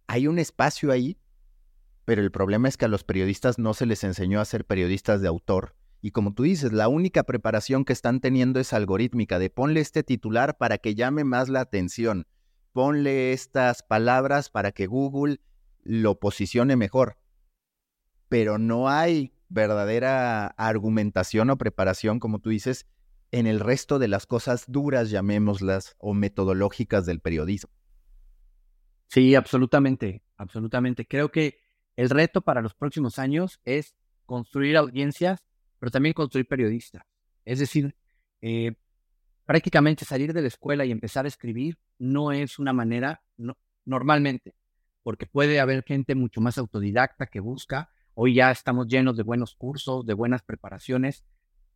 Hay 0.08 0.26
un 0.28 0.40
espacio 0.40 0.92
ahí, 0.92 1.20
pero 2.06 2.24
el 2.24 2.32
problema 2.32 2.68
es 2.68 2.78
que 2.78 2.86
a 2.86 2.88
los 2.88 3.04
periodistas 3.04 3.60
no 3.60 3.76
se 3.76 3.86
les 3.86 4.04
enseñó 4.04 4.42
a 4.42 4.46
ser 4.46 4.66
periodistas 4.66 5.22
de 5.22 5.28
autor, 5.28 5.76
y 6.02 6.12
como 6.12 6.34
tú 6.34 6.44
dices, 6.44 6.72
la 6.72 6.88
única 6.88 7.24
preparación 7.24 7.84
que 7.84 7.94
están 7.94 8.22
teniendo 8.22 8.60
es 8.60 8.72
algorítmica, 8.74 9.38
de 9.38 9.50
ponle 9.50 9.82
este 9.82 10.04
titular 10.04 10.58
para 10.58 10.78
que 10.78 10.96
llame 10.96 11.24
más 11.24 11.50
la 11.50 11.60
atención, 11.62 12.26
ponle 12.72 13.34
estas 13.34 13.84
palabras 13.84 14.50
para 14.50 14.72
que 14.72 14.88
Google 14.88 15.42
lo 15.84 16.20
posicione 16.20 16.76
mejor. 16.78 17.18
Pero 18.30 18.58
no 18.58 18.90
hay 18.90 19.34
verdadera 19.50 20.48
argumentación 20.48 21.50
o 21.50 21.58
preparación, 21.58 22.20
como 22.20 22.40
tú 22.40 22.50
dices, 22.50 22.88
en 23.32 23.46
el 23.46 23.60
resto 23.60 24.00
de 24.00 24.08
las 24.08 24.26
cosas 24.26 24.66
duras, 24.68 25.10
llamémoslas, 25.10 25.96
o 26.00 26.14
metodológicas 26.14 27.06
del 27.06 27.20
periodismo. 27.20 27.72
Sí, 29.08 29.36
absolutamente, 29.36 30.22
absolutamente. 30.38 31.06
Creo 31.06 31.30
que 31.30 31.60
el 31.96 32.10
reto 32.10 32.42
para 32.42 32.62
los 32.62 32.76
próximos 32.76 33.20
años 33.20 33.60
es 33.66 33.96
construir 34.26 34.78
audiencias 34.78 35.44
pero 35.80 35.92
también 35.92 36.14
construir 36.14 36.48
periodistas. 36.48 37.04
Es 37.46 37.60
decir, 37.60 37.96
eh, 38.42 38.74
prácticamente 39.46 40.06
salir 40.06 40.34
de 40.34 40.42
la 40.42 40.48
escuela 40.48 40.86
y 40.86 40.92
empezar 40.92 41.26
a 41.26 41.28
escribir 41.28 41.78
no 41.98 42.32
es 42.32 42.60
una 42.60 42.74
manera, 42.74 43.24
normalmente, 43.86 44.54
porque 45.02 45.26
puede 45.26 45.60
haber 45.60 45.84
gente 45.84 46.16
mucho 46.16 46.42
más 46.42 46.58
autodidacta 46.58 47.28
que 47.28 47.40
busca. 47.40 47.90
Hoy 48.14 48.36
ya 48.36 48.52
estamos 48.52 48.88
llenos 48.88 49.18
de 49.18 49.24
buenos 49.24 49.56
cursos, 49.56 50.06
de 50.06 50.14
buenas 50.14 50.44
preparaciones, 50.44 51.24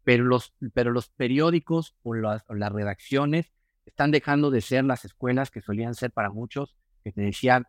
pero 0.04 0.26
los, 0.26 0.54
pero 0.74 0.92
los 0.92 1.10
periódicos 1.10 1.96
o 2.04 2.14
las, 2.14 2.44
las 2.50 2.72
redacciones 2.72 3.52
están 3.86 4.12
dejando 4.12 4.52
de 4.52 4.62
ser 4.62 4.84
las 4.84 5.06
escuelas 5.06 5.50
que 5.50 5.62
solían 5.62 5.96
ser 5.96 6.12
para 6.12 6.30
muchos, 6.30 6.76
que 7.04 7.12
te 7.12 7.22
decían, 7.22 7.66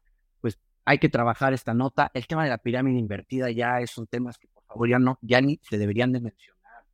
hay 0.84 0.98
que 0.98 1.08
trabajar 1.08 1.52
esta 1.52 1.74
nota. 1.74 2.10
El 2.14 2.26
tema 2.26 2.44
de 2.44 2.50
la 2.50 2.58
pirámide 2.58 2.98
invertida 2.98 3.50
ya 3.50 3.80
es 3.80 3.96
un 3.98 4.06
tema 4.06 4.32
que 4.38 4.48
por 4.48 4.64
favor 4.64 4.88
ya 4.88 4.98
no, 4.98 5.18
ya 5.22 5.40
ni 5.40 5.60
se 5.62 5.78
deberían 5.78 6.12
de 6.12 6.20
mencionar. 6.20 6.84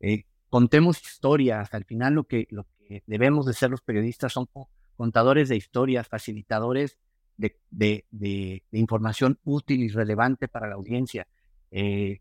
Eh, 0.00 0.24
contemos 0.48 1.00
historias, 1.02 1.72
al 1.74 1.84
final 1.84 2.14
lo 2.14 2.24
que, 2.24 2.46
lo 2.50 2.64
que 2.64 3.02
debemos 3.06 3.46
de 3.46 3.54
ser 3.54 3.70
los 3.70 3.80
periodistas 3.80 4.32
son 4.32 4.48
contadores 4.96 5.48
de 5.48 5.56
historias, 5.56 6.08
facilitadores 6.08 6.98
de, 7.70 8.62
información 8.72 9.38
útil 9.44 9.82
y 9.82 9.88
relevante 9.88 10.48
para 10.48 10.68
la 10.68 10.74
audiencia. 10.74 11.26
Eh, 11.70 12.20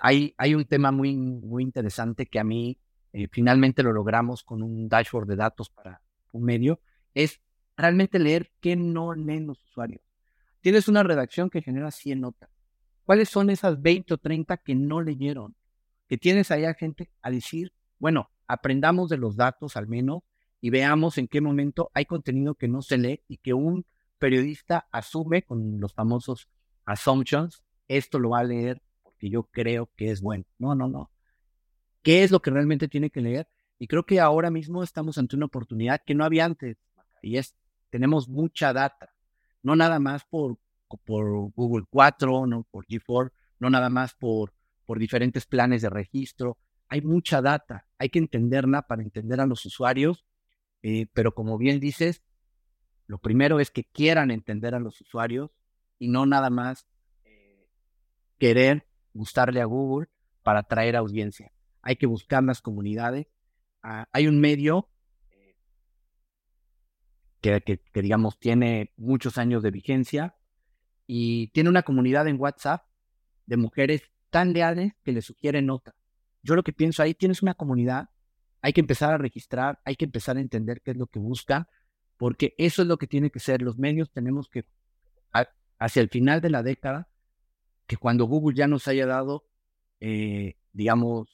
hay, 0.00 0.34
hay 0.38 0.54
un 0.54 0.64
tema 0.64 0.92
muy, 0.92 1.16
muy 1.16 1.62
interesante 1.62 2.26
que 2.26 2.38
a 2.38 2.44
mí 2.44 2.78
eh, 3.12 3.28
finalmente 3.30 3.82
lo 3.82 3.92
logramos 3.92 4.42
con 4.42 4.62
un 4.62 4.88
dashboard 4.88 5.28
de 5.28 5.36
datos 5.36 5.70
para 5.70 6.00
un 6.32 6.42
medio, 6.42 6.80
es 7.14 7.40
realmente 7.76 8.18
leer 8.18 8.50
qué 8.60 8.76
no 8.76 9.14
leen 9.14 9.46
los 9.46 9.62
usuarios. 9.64 10.02
Tienes 10.64 10.88
una 10.88 11.02
redacción 11.02 11.50
que 11.50 11.60
genera 11.60 11.90
100 11.90 12.22
notas. 12.22 12.48
¿Cuáles 13.04 13.28
son 13.28 13.50
esas 13.50 13.82
20 13.82 14.14
o 14.14 14.16
30 14.16 14.56
que 14.56 14.74
no 14.74 15.02
leyeron? 15.02 15.54
Que 16.08 16.16
tienes 16.16 16.50
ahí 16.50 16.64
a 16.64 16.72
gente 16.72 17.10
a 17.20 17.30
decir, 17.30 17.74
bueno, 17.98 18.30
aprendamos 18.46 19.10
de 19.10 19.18
los 19.18 19.36
datos 19.36 19.76
al 19.76 19.88
menos 19.88 20.22
y 20.62 20.70
veamos 20.70 21.18
en 21.18 21.28
qué 21.28 21.42
momento 21.42 21.90
hay 21.92 22.06
contenido 22.06 22.54
que 22.54 22.66
no 22.66 22.80
se 22.80 22.96
lee 22.96 23.22
y 23.28 23.36
que 23.36 23.52
un 23.52 23.84
periodista 24.18 24.88
asume 24.90 25.42
con 25.42 25.80
los 25.80 25.92
famosos 25.92 26.48
assumptions, 26.86 27.62
esto 27.86 28.18
lo 28.18 28.30
va 28.30 28.38
a 28.38 28.44
leer 28.44 28.80
porque 29.02 29.28
yo 29.28 29.42
creo 29.42 29.90
que 29.94 30.12
es 30.12 30.22
bueno. 30.22 30.46
No, 30.58 30.74
no, 30.74 30.88
no. 30.88 31.10
¿Qué 32.00 32.22
es 32.22 32.30
lo 32.30 32.40
que 32.40 32.50
realmente 32.50 32.88
tiene 32.88 33.10
que 33.10 33.20
leer? 33.20 33.50
Y 33.78 33.86
creo 33.86 34.06
que 34.06 34.18
ahora 34.18 34.50
mismo 34.50 34.82
estamos 34.82 35.18
ante 35.18 35.36
una 35.36 35.44
oportunidad 35.44 36.00
que 36.06 36.14
no 36.14 36.24
había 36.24 36.46
antes, 36.46 36.78
y 37.20 37.36
es, 37.36 37.54
tenemos 37.90 38.30
mucha 38.30 38.72
data, 38.72 39.13
no 39.64 39.74
nada 39.74 39.98
más 39.98 40.24
por, 40.24 40.58
por 41.04 41.50
Google 41.50 41.86
4, 41.90 42.46
no 42.46 42.62
por 42.70 42.86
G4, 42.86 43.32
no 43.58 43.70
nada 43.70 43.90
más 43.90 44.14
por, 44.14 44.52
por 44.86 45.00
diferentes 45.00 45.44
planes 45.44 45.82
de 45.82 45.90
registro, 45.90 46.56
hay 46.86 47.00
mucha 47.00 47.42
data, 47.42 47.86
hay 47.98 48.10
que 48.10 48.20
entenderla 48.20 48.82
para 48.82 49.02
entender 49.02 49.40
a 49.40 49.46
los 49.46 49.66
usuarios 49.66 50.24
eh, 50.86 51.06
pero 51.14 51.32
como 51.32 51.56
bien 51.56 51.80
dices, 51.80 52.22
lo 53.06 53.16
primero 53.16 53.58
es 53.58 53.70
que 53.70 53.84
quieran 53.84 54.30
entender 54.30 54.74
a 54.74 54.80
los 54.80 55.00
usuarios 55.00 55.50
y 55.98 56.08
no 56.08 56.26
nada 56.26 56.50
más 56.50 56.86
eh, 57.24 57.70
querer 58.38 58.86
gustarle 59.14 59.62
a 59.62 59.64
Google 59.64 60.08
para 60.42 60.60
atraer 60.60 60.96
audiencia. 60.96 61.52
Hay 61.80 61.96
que 61.96 62.04
buscar 62.04 62.44
las 62.44 62.60
comunidades. 62.60 63.28
Ah, 63.82 64.08
hay 64.12 64.26
un 64.26 64.40
medio 64.40 64.90
que, 67.62 67.80
digamos, 67.94 68.38
tiene 68.38 68.92
muchos 68.96 69.38
años 69.38 69.62
de 69.62 69.70
vigencia 69.70 70.36
y 71.06 71.48
tiene 71.48 71.68
una 71.68 71.82
comunidad 71.82 72.26
en 72.28 72.40
WhatsApp 72.40 72.84
de 73.46 73.56
mujeres 73.56 74.02
tan 74.30 74.52
leales 74.52 74.92
que 75.04 75.12
le 75.12 75.22
sugieren 75.22 75.66
notas. 75.66 75.94
Yo 76.42 76.54
lo 76.54 76.62
que 76.62 76.72
pienso 76.72 77.02
ahí, 77.02 77.14
tienes 77.14 77.42
una 77.42 77.54
comunidad 77.54 78.08
hay 78.64 78.72
que 78.72 78.80
empezar 78.80 79.12
a 79.12 79.18
registrar, 79.18 79.78
hay 79.84 79.94
que 79.94 80.06
empezar 80.06 80.38
a 80.38 80.40
entender 80.40 80.80
qué 80.80 80.92
es 80.92 80.96
lo 80.96 81.06
que 81.06 81.18
buscan, 81.18 81.68
porque 82.16 82.54
eso 82.56 82.80
es 82.80 82.88
lo 82.88 82.96
que 82.96 83.06
tiene 83.06 83.28
que 83.28 83.38
ser. 83.38 83.60
Los 83.60 83.76
medios 83.76 84.10
tenemos 84.10 84.48
que, 84.48 84.64
hacia 85.78 86.00
el 86.00 86.08
final 86.08 86.40
de 86.40 86.48
la 86.48 86.62
década, 86.62 87.10
que 87.86 87.98
cuando 87.98 88.24
Google 88.24 88.56
ya 88.56 88.66
nos 88.66 88.88
haya 88.88 89.04
dado, 89.04 89.44
eh, 90.00 90.56
digamos, 90.72 91.28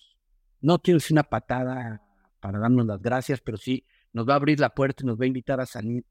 no 0.61 0.81
quiero 0.81 0.97
decir 0.97 1.15
una 1.15 1.23
patada 1.23 2.03
para 2.41 2.59
darnos 2.59 2.85
las 2.85 3.01
gracias, 3.01 3.41
pero 3.41 3.59
sí 3.59 3.87
nos 4.13 4.29
va 4.29 4.35
a 4.35 4.37
abrir 4.37 4.61
la 4.61 4.75
puerta 4.75 5.03
y 5.03 5.07
nos 5.07 5.19
va 5.19 5.25
a 5.25 5.29
invitar 5.29 5.61
a 5.61 5.67
salir 5.67 6.05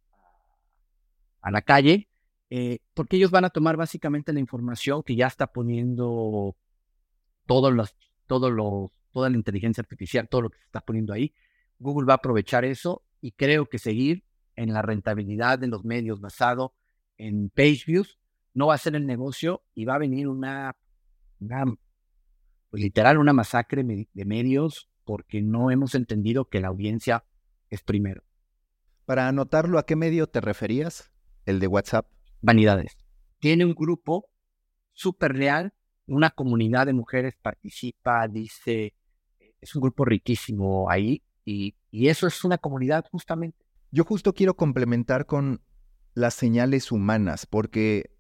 a 1.41 1.51
la 1.51 1.61
calle, 1.61 2.09
eh, 2.49 2.79
porque 2.93 3.17
ellos 3.17 3.31
van 3.31 3.45
a 3.45 3.49
tomar 3.49 3.77
básicamente 3.77 4.33
la 4.33 4.39
información 4.39 5.03
que 5.03 5.15
ya 5.15 5.27
está 5.27 5.47
poniendo 5.47 6.55
todos 7.45 7.73
los, 7.73 7.95
todos 8.27 8.51
los 8.51 8.91
toda 9.11 9.29
la 9.29 9.37
inteligencia 9.37 9.81
artificial, 9.81 10.27
todo 10.29 10.43
lo 10.43 10.49
que 10.49 10.57
se 10.57 10.65
está 10.65 10.81
poniendo 10.81 11.13
ahí. 11.13 11.33
Google 11.79 12.05
va 12.05 12.13
a 12.13 12.17
aprovechar 12.17 12.65
eso 12.65 13.03
y 13.21 13.31
creo 13.31 13.67
que 13.67 13.79
seguir 13.79 14.23
en 14.55 14.73
la 14.73 14.81
rentabilidad 14.81 15.59
de 15.59 15.67
los 15.67 15.85
medios 15.85 16.19
basado 16.19 16.73
en 17.17 17.49
page 17.49 17.83
views 17.87 18.19
no 18.53 18.67
va 18.67 18.75
a 18.75 18.79
ser 18.79 18.95
el 18.95 19.05
negocio 19.05 19.63
y 19.73 19.85
va 19.85 19.95
a 19.95 19.99
venir 19.99 20.27
una, 20.27 20.75
pues, 21.39 22.83
literal, 22.83 23.17
una 23.17 23.33
masacre 23.33 23.83
de 23.83 24.25
medios 24.25 24.89
porque 25.05 25.41
no 25.41 25.71
hemos 25.71 25.95
entendido 25.95 26.45
que 26.45 26.59
la 26.59 26.67
audiencia 26.67 27.23
es 27.69 27.81
primero. 27.83 28.23
Para 29.05 29.27
anotarlo, 29.27 29.79
¿a 29.79 29.85
qué 29.85 29.95
medio 29.95 30.27
te 30.27 30.41
referías? 30.41 31.11
¿El 31.45 31.59
de 31.59 31.67
WhatsApp? 31.67 32.07
Vanidades. 32.41 32.97
Tiene 33.39 33.65
un 33.65 33.73
grupo 33.73 34.29
súper 34.93 35.33
real, 35.33 35.73
una 36.07 36.29
comunidad 36.29 36.85
de 36.85 36.93
mujeres 36.93 37.35
participa, 37.41 38.27
dice, 38.27 38.93
es 39.61 39.75
un 39.75 39.81
grupo 39.81 40.05
riquísimo 40.05 40.89
ahí 40.89 41.23
y, 41.45 41.75
eso 41.91 42.27
es 42.27 42.43
una 42.43 42.57
comunidad 42.57 43.05
justamente. 43.11 43.65
Yo 43.91 44.03
justo 44.03 44.33
quiero 44.33 44.55
complementar 44.55 45.25
con 45.25 45.61
las 46.13 46.35
señales 46.35 46.91
humanas, 46.91 47.47
porque 47.47 48.11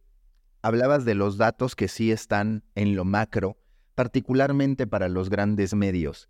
hablabas 0.63 1.05
de 1.05 1.13
los 1.13 1.37
datos 1.37 1.75
que 1.75 1.87
sí 1.87 2.11
están 2.11 2.63
en 2.73 2.95
lo 2.95 3.05
macro, 3.05 3.57
particularmente 3.93 4.87
para 4.87 5.09
los 5.09 5.29
grandes 5.29 5.75
medios, 5.75 6.29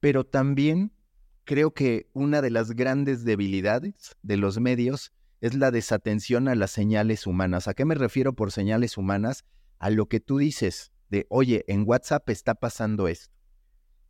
pero 0.00 0.24
también 0.24 0.92
creo 1.44 1.72
que 1.72 2.08
una 2.12 2.42
de 2.42 2.50
las 2.50 2.72
grandes 2.72 3.24
debilidades 3.24 4.16
de 4.22 4.36
los 4.36 4.58
medios 4.60 5.12
es 5.40 5.54
la 5.54 5.70
desatención 5.70 6.48
a 6.48 6.54
las 6.54 6.70
señales 6.70 7.26
humanas. 7.26 7.68
¿A 7.68 7.74
qué 7.74 7.84
me 7.84 7.94
refiero 7.94 8.32
por 8.32 8.52
señales 8.52 8.96
humanas? 8.96 9.44
A 9.78 9.90
lo 9.90 10.06
que 10.06 10.20
tú 10.20 10.38
dices 10.38 10.92
de, 11.08 11.26
oye, 11.28 11.64
en 11.66 11.84
WhatsApp 11.86 12.28
está 12.30 12.54
pasando 12.54 13.08
esto 13.08 13.32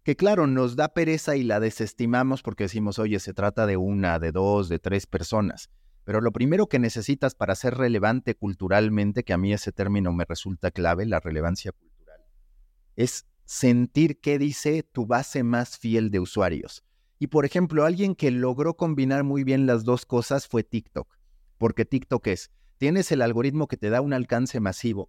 que 0.02 0.16
claro, 0.16 0.46
nos 0.46 0.74
da 0.76 0.88
pereza 0.88 1.36
y 1.36 1.44
la 1.44 1.60
desestimamos 1.60 2.42
porque 2.42 2.64
decimos, 2.64 2.98
oye, 2.98 3.20
se 3.20 3.34
trata 3.34 3.66
de 3.66 3.76
una, 3.76 4.18
de 4.18 4.32
dos, 4.32 4.68
de 4.68 4.78
tres 4.78 5.06
personas. 5.06 5.70
Pero 6.04 6.20
lo 6.20 6.32
primero 6.32 6.66
que 6.66 6.80
necesitas 6.80 7.36
para 7.36 7.54
ser 7.54 7.74
relevante 7.74 8.34
culturalmente, 8.34 9.22
que 9.22 9.32
a 9.32 9.38
mí 9.38 9.52
ese 9.52 9.70
término 9.70 10.12
me 10.12 10.24
resulta 10.24 10.72
clave, 10.72 11.06
la 11.06 11.20
relevancia 11.20 11.70
cultural, 11.70 12.20
es 12.96 13.26
sentir 13.44 14.20
qué 14.20 14.38
dice 14.38 14.82
tu 14.82 15.06
base 15.06 15.44
más 15.44 15.78
fiel 15.78 16.10
de 16.10 16.18
usuarios. 16.18 16.82
Y 17.22 17.28
por 17.28 17.44
ejemplo, 17.44 17.84
alguien 17.84 18.16
que 18.16 18.32
logró 18.32 18.74
combinar 18.74 19.22
muy 19.22 19.44
bien 19.44 19.64
las 19.64 19.84
dos 19.84 20.06
cosas 20.06 20.48
fue 20.48 20.64
TikTok. 20.64 21.06
Porque 21.56 21.84
TikTok 21.84 22.26
es, 22.26 22.50
tienes 22.78 23.12
el 23.12 23.22
algoritmo 23.22 23.68
que 23.68 23.76
te 23.76 23.90
da 23.90 24.00
un 24.00 24.12
alcance 24.12 24.58
masivo, 24.58 25.08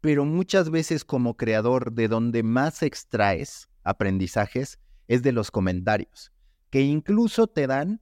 pero 0.00 0.24
muchas 0.24 0.70
veces 0.70 1.04
como 1.04 1.36
creador 1.36 1.92
de 1.92 2.06
donde 2.06 2.44
más 2.44 2.84
extraes 2.84 3.68
aprendizajes 3.82 4.78
es 5.08 5.24
de 5.24 5.32
los 5.32 5.50
comentarios, 5.50 6.30
que 6.70 6.82
incluso 6.82 7.48
te 7.48 7.66
dan 7.66 8.00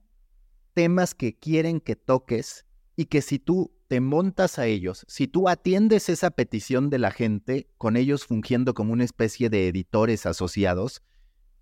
temas 0.73 1.15
que 1.15 1.35
quieren 1.35 1.79
que 1.79 1.95
toques 1.95 2.67
y 2.95 3.05
que 3.05 3.23
si 3.23 3.39
tú 3.39 3.73
te 3.87 3.99
montas 3.99 4.59
a 4.59 4.67
ellos, 4.67 5.07
si 5.07 5.27
tú 5.27 5.49
atiendes 5.49 6.07
esa 6.07 6.29
petición 6.29 6.91
de 6.91 6.99
la 6.99 7.09
gente, 7.09 7.67
con 7.79 7.97
ellos 7.97 8.25
fungiendo 8.25 8.75
como 8.75 8.93
una 8.93 9.05
especie 9.05 9.49
de 9.49 9.69
editores 9.69 10.27
asociados, 10.27 11.01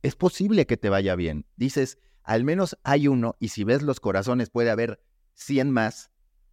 es 0.01 0.15
posible 0.15 0.65
que 0.65 0.77
te 0.77 0.89
vaya 0.89 1.15
bien. 1.15 1.45
Dices, 1.55 1.99
al 2.23 2.43
menos 2.43 2.77
hay 2.83 3.07
uno, 3.07 3.35
y 3.39 3.49
si 3.49 3.63
ves 3.63 3.81
los 3.81 3.99
corazones 3.99 4.49
puede 4.49 4.69
haber 4.69 5.01
100 5.33 5.71
más, 5.71 6.11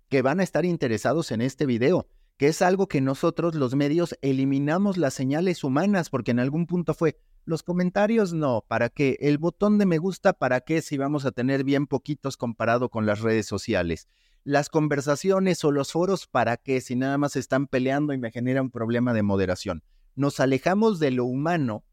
que 0.08 0.22
van 0.22 0.40
a 0.40 0.42
estar 0.42 0.64
interesados 0.64 1.30
en 1.30 1.40
este 1.42 1.66
video, 1.66 2.08
que 2.36 2.48
es 2.48 2.62
algo 2.62 2.86
que 2.86 3.00
nosotros 3.00 3.54
los 3.54 3.74
medios 3.74 4.16
eliminamos 4.22 4.96
las 4.96 5.14
señales 5.14 5.64
humanas, 5.64 6.08
porque 6.08 6.30
en 6.30 6.40
algún 6.40 6.66
punto 6.66 6.94
fue, 6.94 7.18
los 7.44 7.62
comentarios 7.62 8.32
no, 8.32 8.64
¿para 8.68 8.90
qué? 8.90 9.16
El 9.20 9.38
botón 9.38 9.78
de 9.78 9.86
me 9.86 9.98
gusta, 9.98 10.34
¿para 10.34 10.60
qué? 10.60 10.82
Si 10.82 10.98
vamos 10.98 11.24
a 11.24 11.32
tener 11.32 11.64
bien 11.64 11.86
poquitos 11.86 12.36
comparado 12.36 12.90
con 12.90 13.06
las 13.06 13.20
redes 13.20 13.46
sociales. 13.46 14.06
Las 14.44 14.68
conversaciones 14.68 15.64
o 15.64 15.72
los 15.72 15.92
foros, 15.92 16.26
¿para 16.26 16.58
qué? 16.58 16.80
Si 16.80 16.94
nada 16.94 17.18
más 17.18 17.36
están 17.36 17.66
peleando 17.66 18.12
y 18.12 18.18
me 18.18 18.30
genera 18.30 18.62
un 18.62 18.70
problema 18.70 19.14
de 19.14 19.22
moderación. 19.22 19.82
Nos 20.14 20.40
alejamos 20.40 21.00
de 21.00 21.10
lo 21.10 21.24
humano 21.24 21.84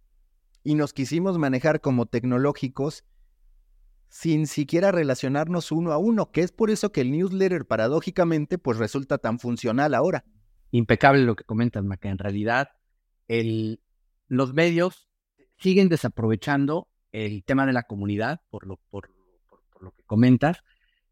y 0.66 0.74
nos 0.74 0.94
quisimos 0.94 1.38
manejar 1.38 1.80
como 1.80 2.08
tecnológicos 2.08 3.06
sin 4.10 4.48
siquiera 4.48 4.92
relacionarnos 4.92 5.72
uno 5.72 5.92
a 5.92 5.98
uno, 6.00 6.32
que 6.32 6.42
es 6.42 6.52
por 6.52 6.72
eso 6.72 6.92
que 6.92 7.02
el 7.02 7.12
newsletter 7.12 7.66
paradójicamente 7.66 8.58
pues 8.58 8.80
resulta 8.80 9.20
tan 9.20 9.38
funcional 9.40 9.94
ahora. 9.94 10.26
Impecable 10.72 11.22
lo 11.24 11.36
que 11.36 11.44
comentas, 11.44 11.84
Maca. 11.84 12.10
En 12.10 12.18
realidad, 12.18 12.70
el, 13.28 13.80
los 14.28 14.54
medios 14.54 15.08
siguen 15.58 15.88
desaprovechando 15.88 16.90
el 17.12 17.44
tema 17.44 17.68
de 17.68 17.74
la 17.74 17.84
comunidad, 17.84 18.42
por 18.50 18.66
lo, 18.66 18.80
por, 18.90 19.12
lo 19.80 19.92
que 19.92 20.04
comentas. 20.04 20.64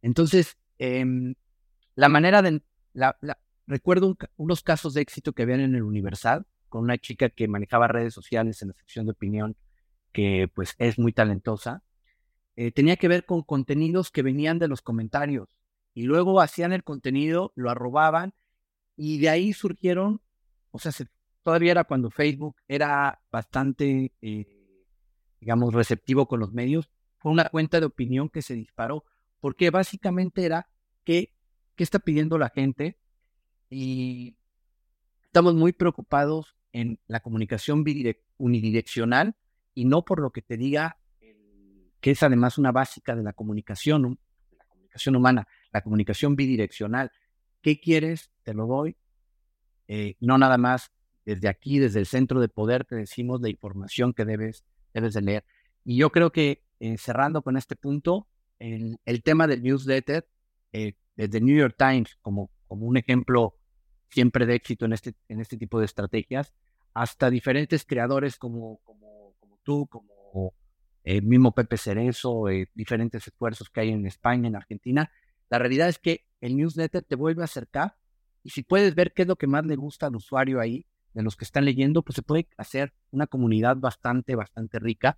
Entonces, 0.02 0.58
em, 0.80 1.36
la 1.96 2.10
manera 2.10 2.42
de... 2.42 2.62
Recuerdo 3.68 4.18
unos 4.36 4.62
casos 4.64 4.96
de 4.96 5.02
éxito 5.02 5.34
que 5.34 5.44
habían 5.44 5.62
en 5.62 5.76
el 5.76 5.84
Universal, 5.84 6.46
con 6.74 6.82
una 6.82 6.98
chica 6.98 7.30
que 7.30 7.48
manejaba 7.48 7.88
redes 7.88 8.16
sociales 8.16 8.60
en 8.64 8.70
la 8.70 8.74
sección 8.74 9.06
de 9.06 9.12
opinión 9.12 9.56
que 10.12 10.50
pues 10.56 10.74
es 10.80 10.98
muy 10.98 11.14
talentosa, 11.14 11.84
eh, 12.56 12.72
tenía 12.72 12.96
que 12.96 13.08
ver 13.08 13.26
con 13.26 13.44
contenidos 13.44 14.10
que 14.10 14.24
venían 14.24 14.58
de 14.58 14.68
los 14.68 14.82
comentarios 14.82 15.56
y 15.94 16.02
luego 16.02 16.42
hacían 16.42 16.74
el 16.74 16.84
contenido, 16.84 17.54
lo 17.54 17.70
arrobaban 17.70 18.34
y 18.96 19.20
de 19.20 19.30
ahí 19.30 19.54
surgieron, 19.54 20.22
o 20.72 20.80
sea, 20.80 20.92
todavía 21.44 21.74
era 21.74 21.84
cuando 21.84 22.10
Facebook 22.10 22.56
era 22.68 23.22
bastante, 23.32 24.12
eh, 24.24 24.48
digamos, 25.40 25.76
receptivo 25.76 26.28
con 26.28 26.40
los 26.40 26.54
medios, 26.54 26.90
fue 27.20 27.32
una 27.32 27.50
cuenta 27.50 27.80
de 27.82 27.86
opinión 27.86 28.30
que 28.30 28.42
se 28.42 28.56
disparó, 28.56 29.06
porque 29.40 29.70
básicamente 29.70 30.44
era 30.44 30.68
que, 31.04 31.36
qué 31.76 31.84
está 31.84 32.00
pidiendo 32.00 32.40
la 32.40 32.50
gente 32.50 32.98
y 33.70 34.38
estamos 35.22 35.54
muy 35.54 35.72
preocupados 35.72 36.56
en 36.74 37.00
la 37.08 37.22
comunicación 37.22 37.86
unidireccional 38.38 39.36
y 39.74 39.86
no 39.86 40.04
por 40.04 40.20
lo 40.20 40.32
que 40.32 40.42
te 40.42 40.58
diga, 40.58 40.98
que 42.02 42.12
es 42.12 42.22
además 42.22 42.58
una 42.58 42.72
básica 42.72 43.16
de 43.16 43.24
la 43.24 43.32
comunicación, 43.32 44.20
la 44.58 44.66
comunicación 44.66 45.16
humana, 45.16 45.48
la 45.72 45.82
comunicación 45.82 46.36
bidireccional. 46.36 47.12
¿Qué 47.62 47.80
quieres? 47.80 48.32
Te 48.44 48.54
lo 48.54 48.68
doy. 48.68 48.98
Eh, 49.88 50.16
no 50.20 50.38
nada 50.38 50.58
más 50.58 50.92
desde 51.26 51.48
aquí, 51.48 51.80
desde 51.80 52.00
el 52.00 52.06
centro 52.06 52.42
de 52.42 52.50
poder, 52.50 52.84
te 52.84 52.96
decimos 52.96 53.40
la 53.42 53.50
información 53.50 54.14
que 54.14 54.26
debes, 54.26 54.66
debes 54.94 55.14
de 55.14 55.22
leer. 55.22 55.46
Y 55.86 55.96
yo 55.96 56.12
creo 56.12 56.32
que 56.32 56.64
eh, 56.80 56.98
cerrando 56.98 57.42
con 57.42 57.56
este 57.56 57.76
punto, 57.78 58.28
el, 58.60 58.98
el 59.06 59.24
tema 59.24 59.48
del 59.48 59.64
newsletter, 59.64 60.28
eh, 60.74 60.96
desde 61.16 61.40
New 61.40 61.56
York 61.56 61.76
Times 61.78 62.18
como, 62.22 62.50
como 62.68 62.86
un 62.86 62.98
ejemplo 62.98 63.56
siempre 64.14 64.46
de 64.46 64.56
éxito 64.56 64.86
en 64.86 64.94
este, 64.94 65.16
en 65.28 65.40
este 65.42 65.58
tipo 65.58 65.80
de 65.80 65.86
estrategias, 65.86 66.54
hasta 66.94 67.30
diferentes 67.30 67.86
creadores 67.86 68.38
como, 68.38 68.80
como, 68.84 69.34
tú, 69.64 69.88
como 69.88 70.54
el 71.04 71.24
mismo 71.24 71.52
Pepe 71.54 71.78
Cerezo, 71.78 72.50
eh, 72.50 72.70
diferentes 72.76 73.28
esfuerzos 73.28 73.70
que 73.70 73.82
hay 73.82 73.90
en 73.90 74.06
España, 74.06 74.48
en 74.48 74.56
Argentina. 74.56 75.12
La 75.50 75.58
realidad 75.58 75.90
es 75.90 75.98
que 75.98 76.26
el 76.42 76.56
newsletter 76.56 77.04
te 77.04 77.16
vuelve 77.16 77.42
a 77.42 77.46
acercar 77.46 77.96
y 78.44 78.52
si 78.52 78.62
puedes 78.64 78.94
ver 78.94 79.14
qué 79.14 79.24
es 79.24 79.28
lo 79.28 79.36
que 79.36 79.48
más 79.48 79.66
le 79.66 79.76
gusta 79.76 80.08
al 80.08 80.16
usuario 80.16 80.60
ahí, 80.60 80.86
de 81.14 81.24
los 81.24 81.36
que 81.36 81.46
están 81.46 81.66
leyendo, 81.66 82.02
pues 82.02 82.16
se 82.16 82.22
puede 82.24 82.48
hacer 82.58 82.94
una 83.12 83.28
comunidad 83.28 83.78
bastante, 83.78 84.36
bastante 84.36 84.80
rica. 84.80 85.18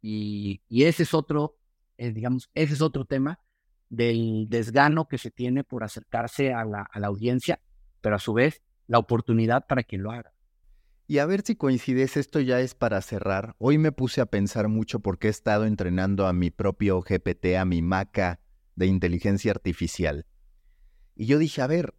Y, 0.00 0.62
y 0.68 0.84
ese 0.84 1.02
es 1.02 1.14
otro, 1.14 1.56
eh, 1.98 2.12
digamos, 2.12 2.50
ese 2.54 2.74
es 2.74 2.80
otro 2.80 3.04
tema 3.04 3.40
del 3.88 4.46
desgano 4.48 5.06
que 5.06 5.18
se 5.18 5.30
tiene 5.30 5.64
por 5.64 5.84
acercarse 5.84 6.52
a 6.52 6.64
la, 6.64 6.88
a 6.90 6.98
la 6.98 7.08
audiencia, 7.08 7.60
pero 8.02 8.16
a 8.16 8.18
su 8.18 8.34
vez 8.34 8.60
la 8.86 8.98
oportunidad 8.98 9.66
para 9.66 9.82
que 9.84 9.96
lo 9.96 10.10
haga. 10.10 10.34
Y 11.06 11.18
a 11.18 11.26
ver 11.26 11.42
si 11.42 11.56
coincides, 11.56 12.16
esto 12.16 12.40
ya 12.40 12.60
es 12.60 12.74
para 12.74 13.00
cerrar. 13.00 13.54
Hoy 13.58 13.78
me 13.78 13.92
puse 13.92 14.20
a 14.20 14.26
pensar 14.26 14.68
mucho 14.68 15.00
porque 15.00 15.28
he 15.28 15.30
estado 15.30 15.64
entrenando 15.64 16.26
a 16.26 16.32
mi 16.32 16.50
propio 16.50 17.00
GPT, 17.00 17.56
a 17.58 17.64
mi 17.64 17.82
maca 17.82 18.40
de 18.76 18.86
inteligencia 18.86 19.50
artificial. 19.50 20.26
Y 21.14 21.26
yo 21.26 21.38
dije, 21.38 21.62
a 21.62 21.66
ver, 21.66 21.94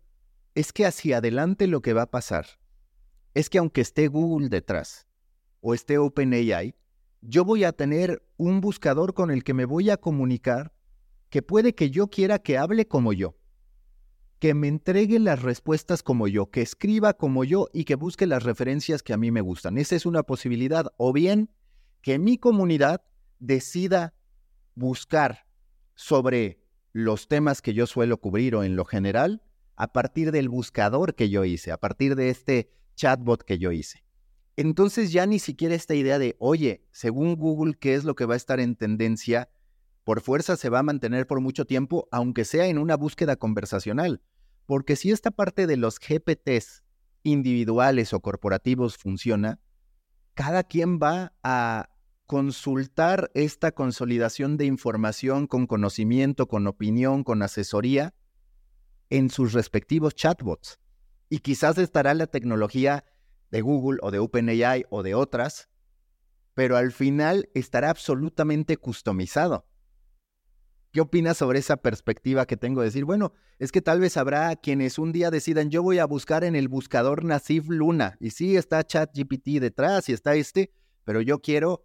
es 0.55 0.71
que 0.73 0.85
hacia 0.85 1.17
adelante 1.17 1.67
lo 1.67 1.81
que 1.81 1.93
va 1.93 2.03
a 2.03 2.11
pasar 2.11 2.45
es 3.33 3.49
que 3.49 3.57
aunque 3.57 3.81
esté 3.81 4.07
Google 4.07 4.49
detrás 4.49 5.07
o 5.61 5.73
esté 5.73 5.97
OpenAI, 5.97 6.75
yo 7.21 7.45
voy 7.45 7.63
a 7.63 7.71
tener 7.71 8.23
un 8.37 8.61
buscador 8.61 9.13
con 9.13 9.31
el 9.31 9.43
que 9.43 9.53
me 9.53 9.65
voy 9.65 9.89
a 9.89 9.97
comunicar 9.97 10.73
que 11.29 11.41
puede 11.41 11.73
que 11.73 11.89
yo 11.89 12.07
quiera 12.07 12.39
que 12.39 12.57
hable 12.57 12.87
como 12.87 13.13
yo 13.13 13.35
que 14.43 14.53
me 14.53 14.67
entregue 14.67 15.19
las 15.19 15.41
respuestas 15.41 16.03
como 16.03 16.27
yo, 16.27 16.51
que 16.51 16.61
escriba 16.61 17.13
como 17.13 17.45
yo 17.45 17.69
y 17.71 17.85
que 17.85 17.95
busque 17.95 18.27
las 18.27 18.43
referencias 18.43 19.01
que 19.01 19.13
a 19.13 19.17
mí 19.17 19.31
me 19.31 19.39
gustan. 19.39 19.77
Esa 19.77 19.95
es 19.95 20.05
una 20.05 20.23
posibilidad. 20.23 20.87
O 20.97 21.13
bien 21.13 21.49
que 22.01 22.19
mi 22.19 22.37
comunidad 22.37 23.05
decida 23.39 24.13
buscar 24.75 25.47
sobre 25.95 26.59
los 26.91 27.29
temas 27.29 27.61
que 27.61 27.73
yo 27.73 27.87
suelo 27.87 28.17
cubrir 28.17 28.55
o 28.55 28.65
en 28.65 28.75
lo 28.75 28.83
general 28.83 29.41
a 29.77 29.93
partir 29.93 30.33
del 30.33 30.49
buscador 30.49 31.15
que 31.15 31.29
yo 31.29 31.45
hice, 31.45 31.71
a 31.71 31.77
partir 31.77 32.17
de 32.17 32.27
este 32.27 32.69
chatbot 32.97 33.43
que 33.43 33.59
yo 33.59 33.71
hice. 33.71 34.03
Entonces 34.57 35.13
ya 35.13 35.25
ni 35.25 35.39
siquiera 35.39 35.73
esta 35.73 35.95
idea 35.95 36.19
de, 36.19 36.35
oye, 36.39 36.85
según 36.91 37.37
Google, 37.37 37.75
¿qué 37.79 37.95
es 37.95 38.03
lo 38.03 38.15
que 38.15 38.25
va 38.25 38.33
a 38.33 38.35
estar 38.35 38.59
en 38.59 38.75
tendencia? 38.75 39.47
Por 40.03 40.19
fuerza 40.19 40.57
se 40.57 40.67
va 40.67 40.79
a 40.79 40.83
mantener 40.83 41.27
por 41.27 41.39
mucho 41.39 41.63
tiempo, 41.63 42.09
aunque 42.11 42.43
sea 42.43 42.67
en 42.67 42.77
una 42.77 42.97
búsqueda 42.97 43.37
conversacional. 43.37 44.21
Porque 44.65 44.95
si 44.95 45.11
esta 45.11 45.31
parte 45.31 45.67
de 45.67 45.77
los 45.77 45.99
GPTs 45.99 46.83
individuales 47.23 48.13
o 48.13 48.19
corporativos 48.19 48.97
funciona, 48.97 49.59
cada 50.33 50.63
quien 50.63 50.99
va 50.99 51.33
a 51.43 51.89
consultar 52.25 53.29
esta 53.33 53.73
consolidación 53.73 54.57
de 54.57 54.65
información 54.65 55.47
con 55.47 55.67
conocimiento, 55.67 56.47
con 56.47 56.67
opinión, 56.67 57.23
con 57.23 57.41
asesoría 57.41 58.13
en 59.09 59.29
sus 59.29 59.53
respectivos 59.53 60.15
chatbots. 60.15 60.79
Y 61.29 61.39
quizás 61.39 61.77
estará 61.77 62.13
la 62.13 62.27
tecnología 62.27 63.05
de 63.51 63.61
Google 63.61 63.99
o 64.01 64.11
de 64.11 64.19
OpenAI 64.19 64.85
o 64.89 65.03
de 65.03 65.13
otras, 65.13 65.69
pero 66.53 66.77
al 66.77 66.91
final 66.91 67.49
estará 67.53 67.89
absolutamente 67.89 68.77
customizado. 68.77 69.67
¿Qué 70.93 71.01
opinas 71.01 71.37
sobre 71.37 71.57
esa 71.57 71.77
perspectiva 71.77 72.45
que 72.45 72.55
tengo 72.55 72.81
de 72.81 72.85
decir, 72.85 73.03
bueno, 73.03 73.33
es 73.57 73.71
que 73.71 73.81
tal 73.81 73.99
vez 73.99 74.15
habrá 74.15 74.55
quienes 74.55 74.99
un 74.99 75.11
día 75.11 75.31
decidan, 75.31 75.71
yo 75.71 75.81
voy 75.81 75.97
a 75.97 76.05
buscar 76.05 76.43
en 76.43 76.55
el 76.55 76.67
buscador 76.67 77.23
Nasif 77.23 77.67
Luna, 77.67 78.15
y 78.19 78.29
sí 78.29 78.55
está 78.55 78.83
ChatGPT 78.83 79.59
detrás 79.59 80.07
y 80.09 80.13
está 80.13 80.35
este, 80.35 80.71
pero 81.03 81.19
yo 81.19 81.41
quiero 81.41 81.83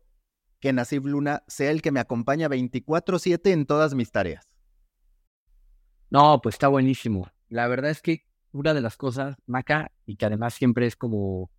que 0.61 0.75
Nasif 0.75 1.07
Luna 1.07 1.42
sea 1.47 1.71
el 1.71 1.81
que 1.81 1.90
me 1.90 2.01
acompaña 2.01 2.51
24/7 2.51 3.51
en 3.53 3.64
todas 3.64 3.94
mis 3.94 4.12
tareas. 4.12 4.47
No, 6.11 6.42
pues 6.42 6.57
está 6.57 6.68
buenísimo. 6.68 7.31
La 7.49 7.66
verdad 7.66 7.90
es 7.90 8.03
que 8.03 8.27
una 8.53 8.75
de 8.75 8.83
las 8.83 8.99
cosas, 8.99 9.37
Maca, 9.47 9.90
y 10.05 10.16
que 10.16 10.27
además 10.27 10.53
siempre 10.53 10.87
es 10.87 10.97
como, 10.97 11.51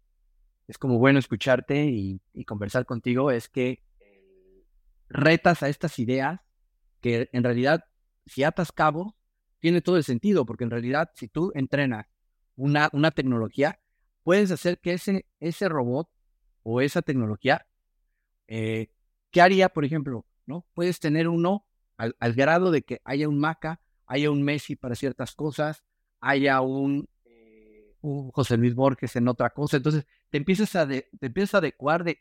es 0.67 0.77
como 0.77 0.99
bueno 0.99 1.17
escucharte 1.17 1.85
y, 1.85 2.21
y 2.31 2.45
conversar 2.45 2.85
contigo, 2.85 3.31
es 3.31 3.49
que 3.49 3.81
retas 5.09 5.63
a 5.63 5.69
estas 5.69 5.97
ideas 5.97 6.41
que 7.01 7.29
en 7.31 7.43
realidad, 7.43 7.85
si 8.25 8.43
atas 8.43 8.71
cabo, 8.71 9.15
tiene 9.59 9.81
todo 9.81 9.97
el 9.97 10.03
sentido, 10.03 10.45
porque 10.45 10.63
en 10.63 10.71
realidad, 10.71 11.11
si 11.15 11.27
tú 11.27 11.51
entrenas 11.55 12.07
una, 12.55 12.89
una 12.93 13.11
tecnología, 13.11 13.79
puedes 14.23 14.51
hacer 14.51 14.79
que 14.79 14.93
ese, 14.93 15.25
ese 15.39 15.69
robot 15.69 16.09
o 16.63 16.81
esa 16.81 17.01
tecnología, 17.01 17.65
eh, 18.47 18.91
¿qué 19.31 19.41
haría, 19.41 19.69
por 19.69 19.85
ejemplo? 19.85 20.25
¿no? 20.45 20.65
Puedes 20.73 20.99
tener 20.99 21.27
uno 21.27 21.65
al, 21.97 22.33
grado 22.33 22.71
de 22.71 22.81
que 22.81 23.01
haya 23.03 23.27
un 23.27 23.39
Maca, 23.39 23.81
haya 24.05 24.31
un 24.31 24.41
Messi 24.41 24.75
para 24.75 24.95
ciertas 24.95 25.35
cosas, 25.35 25.83
haya 26.21 26.61
un, 26.61 27.07
eh, 27.25 27.93
un 28.01 28.31
José 28.31 28.57
Luis 28.57 28.73
Borges 28.73 29.15
en 29.15 29.27
otra 29.27 29.49
cosa. 29.51 29.77
Entonces, 29.77 30.05
te 30.29 30.37
empiezas 30.37 30.75
a, 30.75 30.87
te 30.87 31.09
empiezas 31.21 31.55
a 31.55 31.57
adecuar 31.59 32.03
de 32.03 32.19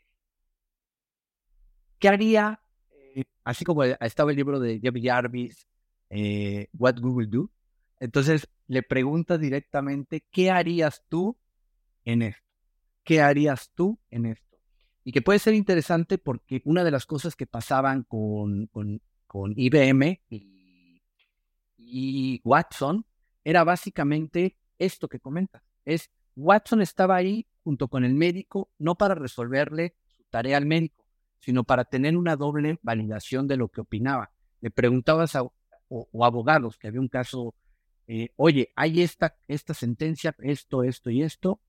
qué 1.97 2.09
haría 2.09 2.61
así 3.43 3.65
como 3.65 3.83
estaba 3.83 4.31
el 4.31 4.37
libro 4.37 4.59
de 4.59 4.79
David 4.79 5.03
Jarvis, 5.05 5.67
eh, 6.09 6.67
What 6.73 6.99
Google 6.99 7.27
Do. 7.27 7.51
Entonces 7.99 8.47
le 8.67 8.83
preguntas 8.83 9.39
directamente, 9.39 10.23
¿qué 10.31 10.51
harías 10.51 11.03
tú 11.09 11.37
en 12.05 12.21
esto? 12.21 12.43
¿Qué 13.03 13.21
harías 13.21 13.71
tú 13.73 13.99
en 14.09 14.25
esto? 14.27 14.57
Y 15.03 15.11
que 15.11 15.21
puede 15.21 15.39
ser 15.39 15.53
interesante 15.53 16.17
porque 16.17 16.61
una 16.65 16.83
de 16.83 16.91
las 16.91 17.05
cosas 17.05 17.35
que 17.35 17.47
pasaban 17.47 18.03
con, 18.03 18.67
con, 18.67 19.53
IBM 19.55 20.21
y, 20.29 21.01
y 21.77 22.41
Watson 22.43 23.05
era 23.43 23.63
básicamente 23.63 24.55
esto 24.77 25.07
que 25.07 25.19
comentas. 25.19 25.63
Es 25.85 26.09
Watson 26.35 26.81
estaba 26.81 27.15
ahí 27.15 27.47
junto 27.63 27.87
con 27.87 28.05
el 28.05 28.13
médico, 28.13 28.69
no 28.77 28.95
para 28.95 29.15
resolverle 29.15 29.95
su 30.07 30.23
tarea 30.29 30.57
al 30.57 30.65
médico, 30.65 31.05
sino 31.39 31.63
para 31.63 31.85
tener 31.85 32.17
una 32.17 32.35
doble 32.35 32.79
validación 32.81 33.47
de 33.47 33.57
lo 33.57 33.69
que 33.69 33.81
opinaba. 33.81 34.31
Le 34.61 34.71
preguntabas 34.71 35.35
a 35.35 35.43
o, 35.89 36.25
abogados 36.25 36.77
que 36.77 36.87
había 36.87 37.01
un 37.01 37.07
caso, 37.07 37.55
eh, 38.07 38.29
oye, 38.37 38.71
hay 38.75 39.01
esta, 39.01 39.35
esta 39.47 39.73
sentencia, 39.73 40.35
esto, 40.39 40.83
esto 40.83 41.09
y 41.09 41.23
esto, 41.23 41.61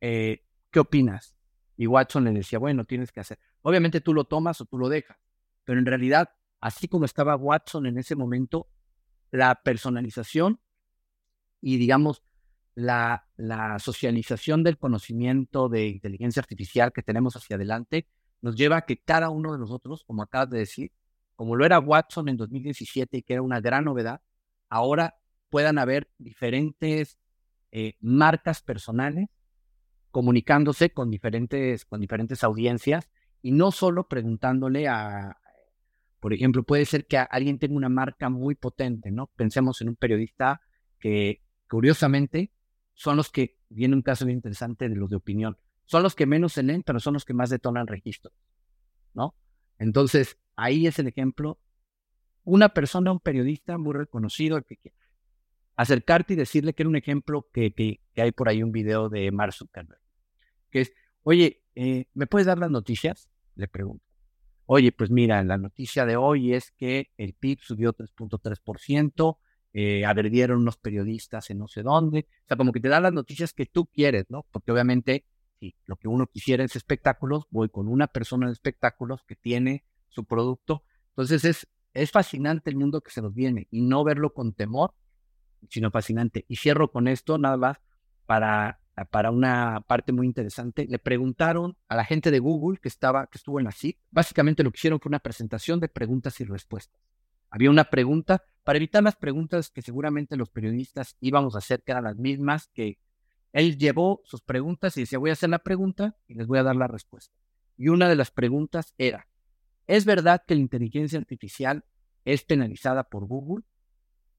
eh, 0.00 0.44
¿qué 0.70 0.80
opinas? 0.80 1.36
Y 1.76 1.86
Watson 1.86 2.24
le 2.24 2.32
decía, 2.32 2.58
bueno, 2.58 2.84
tienes 2.84 3.12
que 3.12 3.20
hacer. 3.20 3.38
Obviamente 3.62 4.00
tú 4.00 4.12
lo 4.12 4.24
tomas 4.24 4.60
o 4.60 4.64
tú 4.64 4.78
lo 4.78 4.88
dejas, 4.88 5.16
pero 5.64 5.78
en 5.78 5.86
realidad, 5.86 6.30
así 6.60 6.88
como 6.88 7.04
estaba 7.04 7.36
Watson 7.36 7.86
en 7.86 7.98
ese 7.98 8.16
momento, 8.16 8.68
la 9.30 9.54
personalización 9.62 10.60
y 11.60 11.76
digamos 11.76 12.22
la, 12.74 13.28
la 13.36 13.78
socialización 13.78 14.62
del 14.62 14.78
conocimiento 14.78 15.68
de 15.68 15.88
inteligencia 15.88 16.40
artificial 16.40 16.92
que 16.92 17.02
tenemos 17.02 17.36
hacia 17.36 17.56
adelante 17.56 18.08
nos 18.40 18.56
lleva 18.56 18.78
a 18.78 18.82
que 18.82 18.98
cada 18.98 19.30
uno 19.30 19.52
de 19.52 19.58
nosotros, 19.58 20.04
como 20.04 20.22
acabas 20.22 20.50
de 20.50 20.58
decir, 20.58 20.92
como 21.36 21.56
lo 21.56 21.64
era 21.64 21.78
Watson 21.78 22.28
en 22.28 22.36
2017 22.36 23.18
y 23.18 23.22
que 23.22 23.34
era 23.34 23.42
una 23.42 23.60
gran 23.60 23.84
novedad, 23.84 24.20
ahora 24.68 25.16
puedan 25.50 25.78
haber 25.78 26.10
diferentes 26.18 27.18
eh, 27.70 27.94
marcas 28.00 28.62
personales 28.62 29.28
comunicándose 30.10 30.90
con 30.90 31.10
diferentes, 31.10 31.84
con 31.84 32.00
diferentes 32.00 32.42
audiencias 32.42 33.08
Y 33.42 33.52
no 33.52 33.70
solo 33.70 34.08
preguntándole 34.08 34.88
a, 34.88 35.36
por 36.20 36.32
ejemplo, 36.32 36.64
puede 36.64 36.84
ser 36.86 37.06
que 37.06 37.18
alguien 37.18 37.58
tenga 37.58 37.76
una 37.76 37.88
marca 37.88 38.28
muy 38.28 38.54
potente, 38.54 39.10
¿no? 39.12 39.30
Pensemos 39.36 39.80
en 39.80 39.90
un 39.90 39.96
periodista 39.96 40.60
que, 40.98 41.42
curiosamente, 41.68 42.50
son 42.94 43.16
los 43.16 43.30
que, 43.30 43.56
viene 43.68 43.94
un 43.94 44.02
caso 44.02 44.24
muy 44.24 44.32
interesante 44.32 44.88
de 44.88 44.96
los 44.96 45.10
de 45.10 45.16
opinión, 45.16 45.58
son 45.88 46.02
los 46.02 46.14
que 46.14 46.26
menos 46.26 46.52
se 46.52 46.62
leen, 46.62 46.82
pero 46.82 47.00
son 47.00 47.14
los 47.14 47.24
que 47.24 47.32
más 47.32 47.48
detonan 47.48 47.86
registros, 47.86 48.34
¿no? 49.14 49.34
Entonces, 49.78 50.38
ahí 50.54 50.86
es 50.86 50.98
el 50.98 51.08
ejemplo. 51.08 51.58
Una 52.44 52.68
persona, 52.68 53.10
un 53.10 53.20
periodista 53.20 53.78
muy 53.78 53.94
reconocido, 53.94 54.62
que, 54.62 54.76
acercarte 55.76 56.34
y 56.34 56.36
decirle 56.36 56.74
que 56.74 56.82
era 56.82 56.90
un 56.90 56.96
ejemplo 56.96 57.48
que, 57.52 57.72
que, 57.72 58.00
hay 58.20 58.32
por 58.32 58.50
ahí 58.50 58.62
un 58.62 58.70
video 58.70 59.08
de 59.08 59.30
Mark 59.32 59.54
Zuckerberg, 59.54 60.00
que 60.70 60.82
es, 60.82 60.92
oye, 61.22 61.62
eh, 61.74 62.04
¿me 62.12 62.26
puedes 62.26 62.46
dar 62.46 62.58
las 62.58 62.70
noticias? 62.70 63.30
Le 63.54 63.66
pregunto. 63.66 64.04
Oye, 64.66 64.92
pues 64.92 65.10
mira, 65.10 65.42
la 65.44 65.56
noticia 65.56 66.04
de 66.04 66.16
hoy 66.16 66.52
es 66.52 66.72
que 66.72 67.10
el 67.16 67.32
PIB 67.32 67.60
subió 67.62 67.94
3.3%, 67.94 69.38
eh, 69.72 70.04
unos 70.52 70.76
periodistas 70.76 71.48
en 71.48 71.58
no 71.58 71.68
sé 71.68 71.82
dónde. 71.82 72.26
O 72.44 72.48
sea, 72.48 72.58
como 72.58 72.72
que 72.72 72.80
te 72.80 72.90
dan 72.90 73.04
las 73.04 73.14
noticias 73.14 73.54
que 73.54 73.64
tú 73.64 73.86
quieres, 73.86 74.26
¿no? 74.28 74.44
Porque 74.50 74.70
obviamente, 74.70 75.24
si 75.58 75.74
lo 75.86 75.96
que 75.96 76.08
uno 76.08 76.26
quisiera 76.26 76.64
es 76.64 76.76
espectáculos, 76.76 77.46
voy 77.50 77.68
con 77.68 77.88
una 77.88 78.06
persona 78.06 78.46
de 78.46 78.52
espectáculos 78.52 79.22
que 79.24 79.36
tiene 79.36 79.84
su 80.08 80.24
producto. 80.24 80.84
Entonces 81.10 81.44
es, 81.44 81.68
es 81.94 82.10
fascinante 82.10 82.70
el 82.70 82.76
mundo 82.76 83.00
que 83.00 83.10
se 83.10 83.22
nos 83.22 83.34
viene 83.34 83.66
y 83.70 83.82
no 83.82 84.04
verlo 84.04 84.32
con 84.32 84.52
temor, 84.52 84.94
sino 85.68 85.90
fascinante. 85.90 86.44
Y 86.48 86.56
cierro 86.56 86.90
con 86.90 87.08
esto, 87.08 87.38
nada 87.38 87.56
más, 87.56 87.78
para, 88.26 88.80
para 89.10 89.30
una 89.30 89.84
parte 89.86 90.12
muy 90.12 90.26
interesante. 90.26 90.86
Le 90.88 90.98
preguntaron 90.98 91.76
a 91.88 91.96
la 91.96 92.04
gente 92.04 92.30
de 92.30 92.38
Google 92.38 92.78
que, 92.78 92.88
estaba, 92.88 93.26
que 93.26 93.38
estuvo 93.38 93.58
en 93.58 93.64
la 93.64 93.72
CIC, 93.72 93.98
básicamente 94.10 94.62
lo 94.62 94.70
que 94.70 94.78
hicieron 94.78 95.00
fue 95.00 95.10
una 95.10 95.18
presentación 95.18 95.80
de 95.80 95.88
preguntas 95.88 96.40
y 96.40 96.44
respuestas. 96.44 97.00
Había 97.50 97.70
una 97.70 97.84
pregunta, 97.84 98.44
para 98.62 98.76
evitar 98.76 99.02
las 99.02 99.16
preguntas 99.16 99.70
que 99.70 99.80
seguramente 99.80 100.36
los 100.36 100.50
periodistas 100.50 101.16
íbamos 101.20 101.54
a 101.54 101.58
hacer, 101.58 101.82
que 101.82 101.92
eran 101.92 102.04
las 102.04 102.16
mismas, 102.16 102.68
que 102.74 102.98
él 103.52 103.78
llevó 103.78 104.20
sus 104.24 104.42
preguntas 104.42 104.96
y 104.96 105.00
decía, 105.00 105.18
voy 105.18 105.30
a 105.30 105.34
hacer 105.34 105.50
la 105.50 105.60
pregunta 105.60 106.16
y 106.26 106.34
les 106.34 106.46
voy 106.46 106.58
a 106.58 106.62
dar 106.62 106.76
la 106.76 106.86
respuesta. 106.86 107.34
Y 107.76 107.88
una 107.88 108.08
de 108.08 108.16
las 108.16 108.30
preguntas 108.30 108.94
era, 108.98 109.28
¿es 109.86 110.04
verdad 110.04 110.42
que 110.46 110.54
la 110.54 110.60
inteligencia 110.60 111.18
artificial 111.18 111.84
es 112.24 112.44
penalizada 112.44 113.04
por 113.04 113.26
Google? 113.26 113.64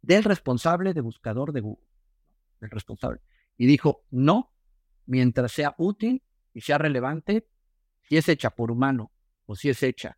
Del 0.01 0.23
responsable 0.23 0.93
de 0.93 1.01
buscador 1.01 1.51
de 1.51 1.61
Google, 1.61 1.85
del 2.61 2.69
responsable. 2.69 3.21
Y 3.57 3.65
dijo, 3.65 4.05
no, 4.11 4.53
mientras 5.05 5.51
sea 5.51 5.75
útil 5.77 6.23
y 6.53 6.61
sea 6.61 6.77
relevante, 6.77 7.47
si 8.01 8.17
es 8.17 8.29
hecha 8.29 8.51
por 8.51 8.71
humano 8.71 9.11
o 9.45 9.55
si 9.55 9.69
es 9.69 9.83
hecha 9.83 10.17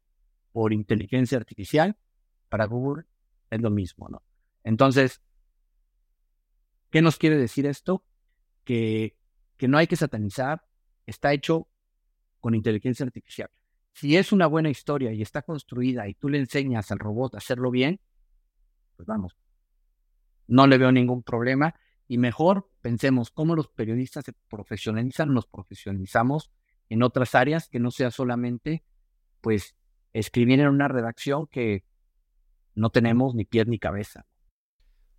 por 0.52 0.74
inteligencia 0.74 1.38
artificial, 1.38 1.98
para 2.50 2.66
Google 2.66 3.06
es 3.50 3.62
lo 3.62 3.70
mismo, 3.70 4.10
¿no? 4.10 4.22
Entonces, 4.64 5.22
¿qué 6.90 7.02
nos 7.02 7.18
quiere 7.18 7.38
decir 7.38 7.66
esto? 7.66 8.06
Que, 8.64 9.16
que 9.58 9.68
no 9.68 9.78
hay 9.78 9.88
que 9.88 9.96
satanizar, 9.96 10.64
está 11.06 11.34
hecho 11.34 11.68
con 12.40 12.56
inteligencia 12.56 13.06
artificial. 13.06 13.50
Si 13.94 14.16
es 14.16 14.32
una 14.32 14.48
buena 14.48 14.70
historia 14.70 15.12
y 15.12 15.22
está 15.22 15.42
construida 15.42 16.08
y 16.08 16.14
tú 16.14 16.30
le 16.30 16.40
enseñas 16.40 16.92
al 16.92 17.00
robot 17.00 17.36
a 17.36 17.40
hacerlo 17.40 17.72
bien, 17.72 18.00
pues 18.96 19.06
vamos, 19.06 19.36
no 20.48 20.68
le 20.68 20.78
veo 20.78 20.92
ningún 20.92 21.24
problema 21.24 21.76
y 22.08 22.18
mejor 22.18 22.70
pensemos 22.82 23.32
cómo 23.32 23.56
los 23.56 23.68
periodistas 23.68 24.26
se 24.26 24.34
profesionalizan, 24.50 25.34
nos 25.34 25.48
profesionalizamos 25.48 26.52
en 26.90 27.04
otras 27.04 27.36
áreas 27.36 27.70
que 27.70 27.80
no 27.80 27.92
sea 27.92 28.12
solamente 28.12 28.84
pues 29.40 29.76
escribir 30.14 30.60
en 30.60 30.68
una 30.68 30.88
redacción 30.88 31.48
que 31.48 31.86
no 32.76 32.90
tenemos 32.90 33.34
ni 33.36 33.46
pies 33.46 33.68
ni 33.68 33.80
cabeza. 33.80 34.26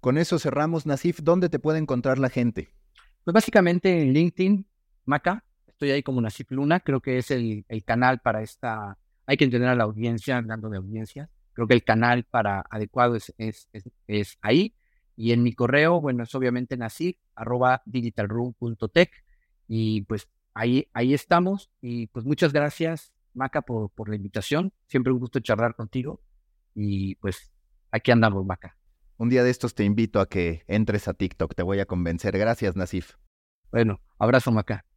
Con 0.01 0.19
eso 0.19 0.39
cerramos, 0.39 0.85
Nasif. 0.85 1.21
¿Dónde 1.23 1.49
te 1.49 1.59
puede 1.59 1.79
encontrar 1.79 2.19
la 2.19 2.29
gente? 2.29 2.75
Pues 3.25 3.35
básicamente 3.35 4.03
en 4.03 4.13
LinkedIn, 4.13 4.67
Maca. 5.05 5.45
Estoy 5.67 5.91
ahí 5.91 6.03
como 6.03 6.21
Nasif 6.21 6.51
Luna. 6.51 6.81
Creo 6.81 7.01
que 7.01 7.19
es 7.19 7.31
el, 7.31 7.65
canal 7.85 8.21
para 8.21 8.43
esta. 8.43 8.99
Hay 9.27 9.37
que 9.37 9.45
entender 9.45 9.69
a 9.69 9.77
la 9.77 9.85
audiencia, 9.85 10.39
hablando 10.39 10.69
de 10.69 10.79
audiencia. 10.79 11.31
Creo 11.53 11.69
que 11.69 11.75
el 11.75 11.85
canal 11.85 12.25
para 12.25 12.65
adecuado 12.71 13.15
es, 13.15 13.33
es, 13.39 13.69
es, 14.09 14.39
ahí. 14.41 14.75
Y 15.17 15.33
en 15.33 15.43
mi 15.43 15.53
correo, 15.53 16.01
bueno, 16.01 16.25
es 16.25 16.35
obviamente 16.35 16.77
nasif, 16.77 17.17
arroba 17.37 17.83
digitalroom.tech. 17.87 19.11
Y 19.69 20.03
pues 20.03 20.29
ahí, 20.55 20.89
ahí 20.93 21.15
estamos. 21.15 21.71
Y 21.81 22.09
pues 22.09 22.25
muchas 22.25 22.53
gracias, 22.53 23.13
Maca, 23.35 23.63
por, 23.63 23.91
por 23.91 24.09
la 24.09 24.17
invitación. 24.17 24.73
Siempre 24.89 25.13
un 25.13 25.21
gusto 25.21 25.39
charlar 25.41 25.77
contigo. 25.77 26.21
Y 26.75 27.15
pues 27.17 27.53
aquí 27.93 28.11
andamos, 28.11 28.45
Maca. 28.45 28.77
Un 29.23 29.29
día 29.29 29.45
de 29.45 29.53
estos 29.53 29.77
te 29.77 29.85
invito 29.85 30.19
a 30.19 30.29
que 30.29 30.65
entres 30.67 31.07
a 31.07 31.15
TikTok, 31.15 31.55
te 31.55 31.63
voy 31.63 31.79
a 31.79 31.87
convencer. 31.87 32.37
Gracias, 32.37 32.75
Nasif. 32.75 33.19
Bueno, 33.71 34.01
abrazo, 34.19 34.51
Maca. 34.51 34.85